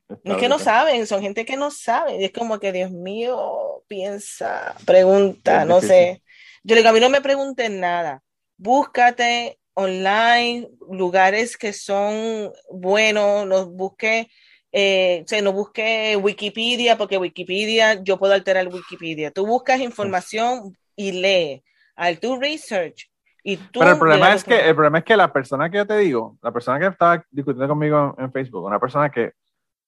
[0.09, 2.21] es que no saben, son gente que no sabe.
[2.21, 6.23] Y es como que, Dios mío, piensa, pregunta, no sé.
[6.63, 8.23] Yo le digo, a mí no me pregunten nada.
[8.57, 14.29] Búscate online lugares que son buenos, los busque
[14.73, 19.31] eh, o no busque Wikipedia, porque Wikipedia, yo puedo alterar Wikipedia.
[19.31, 21.63] Tú buscas información y lee.
[21.97, 23.11] Al tu research.
[23.43, 25.87] Y tú Pero el problema, es que, el problema es que la persona que yo
[25.87, 29.33] te digo, la persona que estaba discutiendo conmigo en, Facebook, una persona que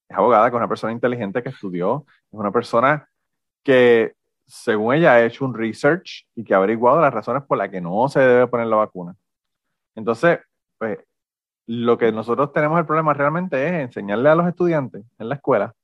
[0.08, 3.08] es abogada, que es una persona inteligente que estudió, es una persona
[3.62, 4.14] que,
[4.46, 7.80] según ella, ha hecho un research y que ha averiguado las razones por las que
[7.80, 9.14] no se debe poner la vacuna.
[9.94, 10.40] Entonces,
[10.78, 10.98] pues,
[11.66, 15.74] lo que nosotros tenemos el problema realmente es enseñarle a los estudiantes en la escuela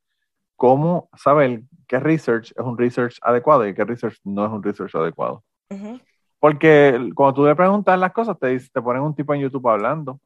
[0.59, 4.93] cómo saber qué research es un research adecuado y qué research no es un research
[4.97, 5.45] adecuado.
[6.41, 10.21] Porque cuando tú le preguntas las cosas, te, te ponen un tipo en YouTube hablando.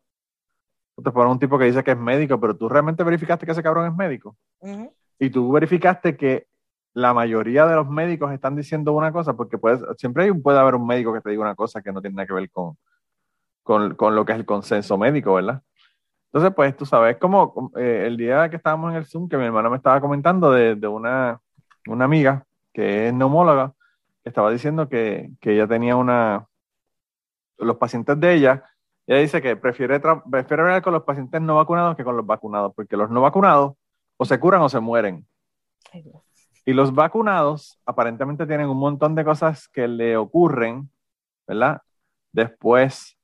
[0.94, 3.52] O te ponen un tipo que dice que es médico, pero tú realmente verificaste que
[3.52, 4.34] ese cabrón es médico.
[5.18, 6.46] Y tú verificaste que
[6.94, 10.76] la mayoría de los médicos están diciendo una cosa, porque puedes, siempre hay, puede haber
[10.76, 12.78] un médico que te diga una cosa que no tiene nada que ver con,
[13.62, 15.62] con, con, lo que es el consenso médico, ¿verdad?
[16.26, 19.44] Entonces, pues tú sabes, como eh, el día que estábamos en el Zoom, que mi
[19.44, 21.40] hermano me estaba comentando de, de una,
[21.86, 23.74] una, amiga que es neumóloga,
[24.22, 26.46] que estaba diciendo que, que, ella tenía una,
[27.58, 28.64] los pacientes de ella,
[29.06, 32.72] ella dice que prefiere, prefiere hablar con los pacientes no vacunados que con los vacunados,
[32.74, 33.74] porque los no vacunados
[34.16, 35.26] o se curan o se mueren.
[36.64, 40.90] Y los vacunados aparentemente tienen un montón de cosas que le ocurren,
[41.46, 41.82] ¿verdad?
[42.32, 43.18] Después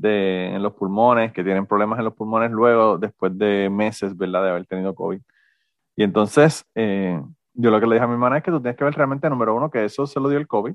[0.00, 4.42] de, en los pulmones, que tienen problemas en los pulmones luego, después de meses, ¿verdad?,
[4.42, 5.20] de haber tenido COVID.
[5.96, 7.20] Y entonces, eh,
[7.54, 9.28] yo lo que le dije a mi hermana es que tú tienes que ver realmente,
[9.30, 10.74] número uno, que eso se lo dio el COVID.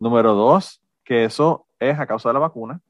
[0.00, 2.80] Número dos, que eso es a causa de la vacuna.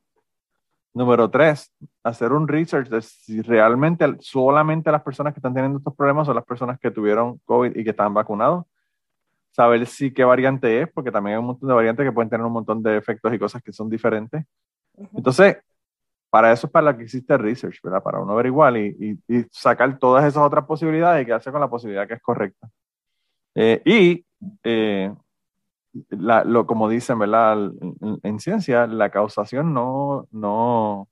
[0.94, 1.72] Número tres,
[2.02, 6.36] hacer un research de si realmente solamente las personas que están teniendo estos problemas son
[6.36, 8.64] las personas que tuvieron COVID y que están vacunados
[9.50, 12.46] saber si qué variante es, porque también hay un montón de variantes que pueden tener
[12.46, 14.44] un montón de efectos y cosas que son diferentes.
[15.14, 15.58] Entonces,
[16.30, 18.02] para eso es para lo que existe el research, ¿verdad?
[18.02, 22.06] Para uno averiguar y, y, sacar todas esas otras posibilidades y quedarse con la posibilidad
[22.06, 22.68] que es correcta.
[23.54, 24.24] Eh, y,
[24.62, 25.12] eh,
[26.10, 27.72] lo, como dicen, ¿verdad?
[28.22, 31.08] En, ciencia, la causación no, no,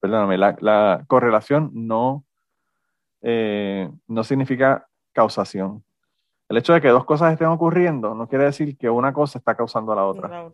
[0.00, 2.24] perdóname, la, la correlación no,
[3.22, 5.84] eh, no significa causación.
[6.48, 9.54] El hecho de que dos cosas estén ocurriendo no quiere decir que una cosa está
[9.54, 10.48] causando a la otra.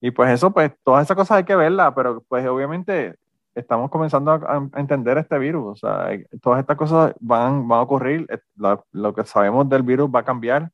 [0.00, 3.16] Y pues eso, pues todas esas cosas hay que verlas, pero pues obviamente
[3.54, 5.64] estamos comenzando a, entender este virus.
[5.64, 6.08] O sea,
[6.40, 8.26] todas estas cosas van, van a ocurrir.
[8.28, 8.38] Eh,
[8.92, 10.70] lo, que sabemos del virus va a cambiar,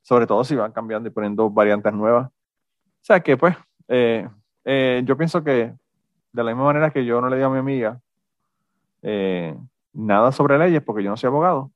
[0.00, 2.28] sobre todo si van cambiando y poniendo variantes nuevas.
[2.28, 3.56] O sea que pues
[3.88, 4.28] eh,
[4.64, 5.74] eh, yo pienso que
[6.32, 8.00] de la misma manera que yo no le digo a mi amiga
[9.92, 11.72] nada sobre leyes porque yo no soy abogado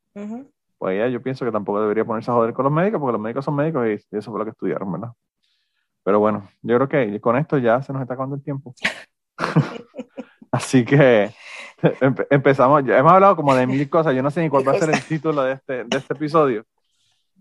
[0.78, 3.20] pues ella yo pienso que tampoco debería ponerse a joder con los médicos, porque los
[3.20, 5.12] médicos son médicos y eso fue lo que estudiaron, ¿verdad?
[6.02, 8.74] Pero bueno, yo creo que con esto ya se nos está acabando el tiempo.
[10.50, 11.30] Así que
[12.30, 14.78] empezamos, ya hemos hablado como de mil cosas, yo no sé ni cuál va a
[14.78, 16.64] ser el título de este, de este episodio,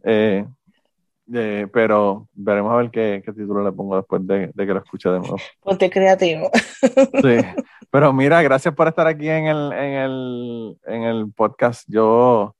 [0.03, 0.45] eh,
[1.33, 4.79] eh, pero veremos a ver qué, qué, título le pongo después de, de, que lo
[4.79, 5.37] escuche de nuevo.
[5.61, 6.49] Ponte creativo.
[7.21, 7.37] Sí,
[7.89, 11.83] Pero mira, gracias por estar aquí en el, en el, en el podcast.
[11.87, 12.55] Yo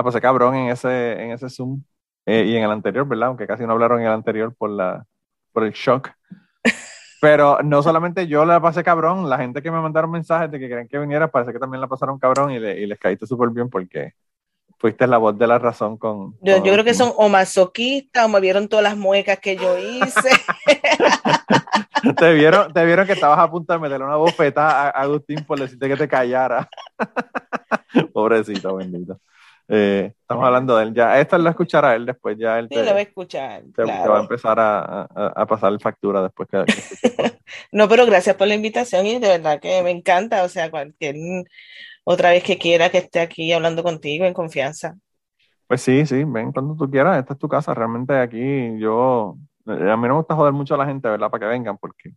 [0.00, 1.82] la pasé cabrón en ese, en ese Zoom
[2.24, 3.28] eh, y en el anterior, ¿verdad?
[3.28, 5.04] Aunque casi no hablaron en el anterior por, la,
[5.52, 6.10] por el shock.
[7.20, 10.68] Pero no solamente yo la pasé cabrón, la gente que me mandaron mensajes de que
[10.68, 13.68] querían que viniera, parece que también la pasaron cabrón y, y les caíste súper bien
[13.68, 14.14] porque
[14.80, 16.34] fuiste la voz de la razón con...
[16.40, 20.30] Yo, creo que son o masoquistas o me vieron todas las muecas que yo hice.
[22.16, 25.60] te, vieron, te vieron que estabas a punto de meterle una bofeta a Agustín por
[25.60, 26.66] decirte que te callara.
[28.14, 29.20] Pobrecito, bendito.
[29.72, 31.20] Eh, estamos hablando de él ya.
[31.20, 33.62] Esto lo escuchará él después, ya él sí, lo va a escuchar.
[33.74, 36.64] Te, va a empezar a, a, pasar la factura después que...
[37.72, 40.42] no, pero gracias por la invitación y de verdad que me encanta.
[40.42, 41.14] O sea, cualquier
[42.02, 44.96] otra vez que quiera que esté aquí hablando contigo en confianza.
[45.68, 49.72] Pues sí, sí, ven cuando tú quieras, esta es tu casa, realmente aquí yo, a
[49.72, 51.30] mí no me gusta joder mucho a la gente, ¿verdad?
[51.30, 52.12] Para que vengan, porque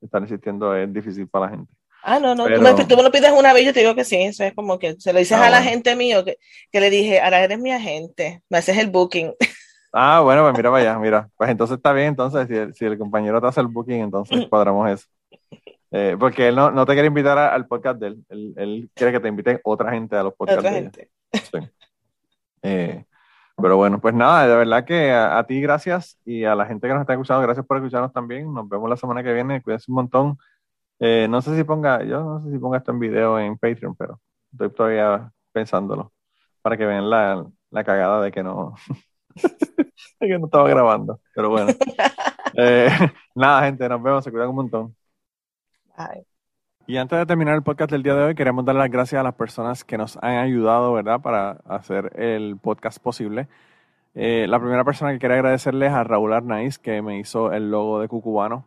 [0.00, 1.74] estar insistiendo es difícil para la gente.
[2.06, 4.04] Ah, no, no, tú, me, tú, me, lo pides una vez, yo te digo que
[4.04, 6.36] sí, eso es como que se lo dices ah, a la gente mío, que,
[6.70, 9.32] que, le dije, ahora eres mi agente, me haces el booking.
[9.96, 12.98] Ah, bueno, pues mira vaya, mira, pues entonces está bien, entonces si el, si el
[12.98, 15.06] compañero te hace el booking, entonces cuadramos eso.
[15.92, 18.54] Eh, porque él no, no, te quiere invitar al podcast de él.
[18.56, 18.90] él.
[18.92, 20.58] quiere que te inviten otra gente a los podcasts.
[20.58, 21.10] Otra gente.
[21.32, 21.58] Sí.
[22.62, 23.04] Eh,
[23.56, 26.94] pero bueno, pues nada, de verdad que a, ti gracias y a la gente que
[26.94, 28.52] nos está escuchando, gracias por escucharnos también.
[28.52, 29.62] Nos vemos la semana que viene.
[29.62, 30.38] Cuídense un montón.
[30.98, 33.94] Eh, no sé si ponga, yo no sé si ponga esto en video en Patreon,
[33.96, 34.20] pero
[34.52, 36.12] estoy todavía pensándolo
[36.62, 38.74] para que vean la, la cagada de que no,
[40.20, 41.20] de que no estaba grabando.
[41.34, 41.72] Pero bueno.
[43.34, 44.24] nada, gente, nos vemos.
[44.24, 44.96] Se cuidan un montón.
[46.86, 49.22] Y antes de terminar el podcast del día de hoy, queremos dar las gracias a
[49.22, 53.48] las personas que nos han ayudado, ¿verdad?, para hacer el podcast posible.
[54.14, 58.00] Eh, la primera persona que quería agradecerles a Raúl Arnaiz, que me hizo el logo
[58.00, 58.66] de Cucubano.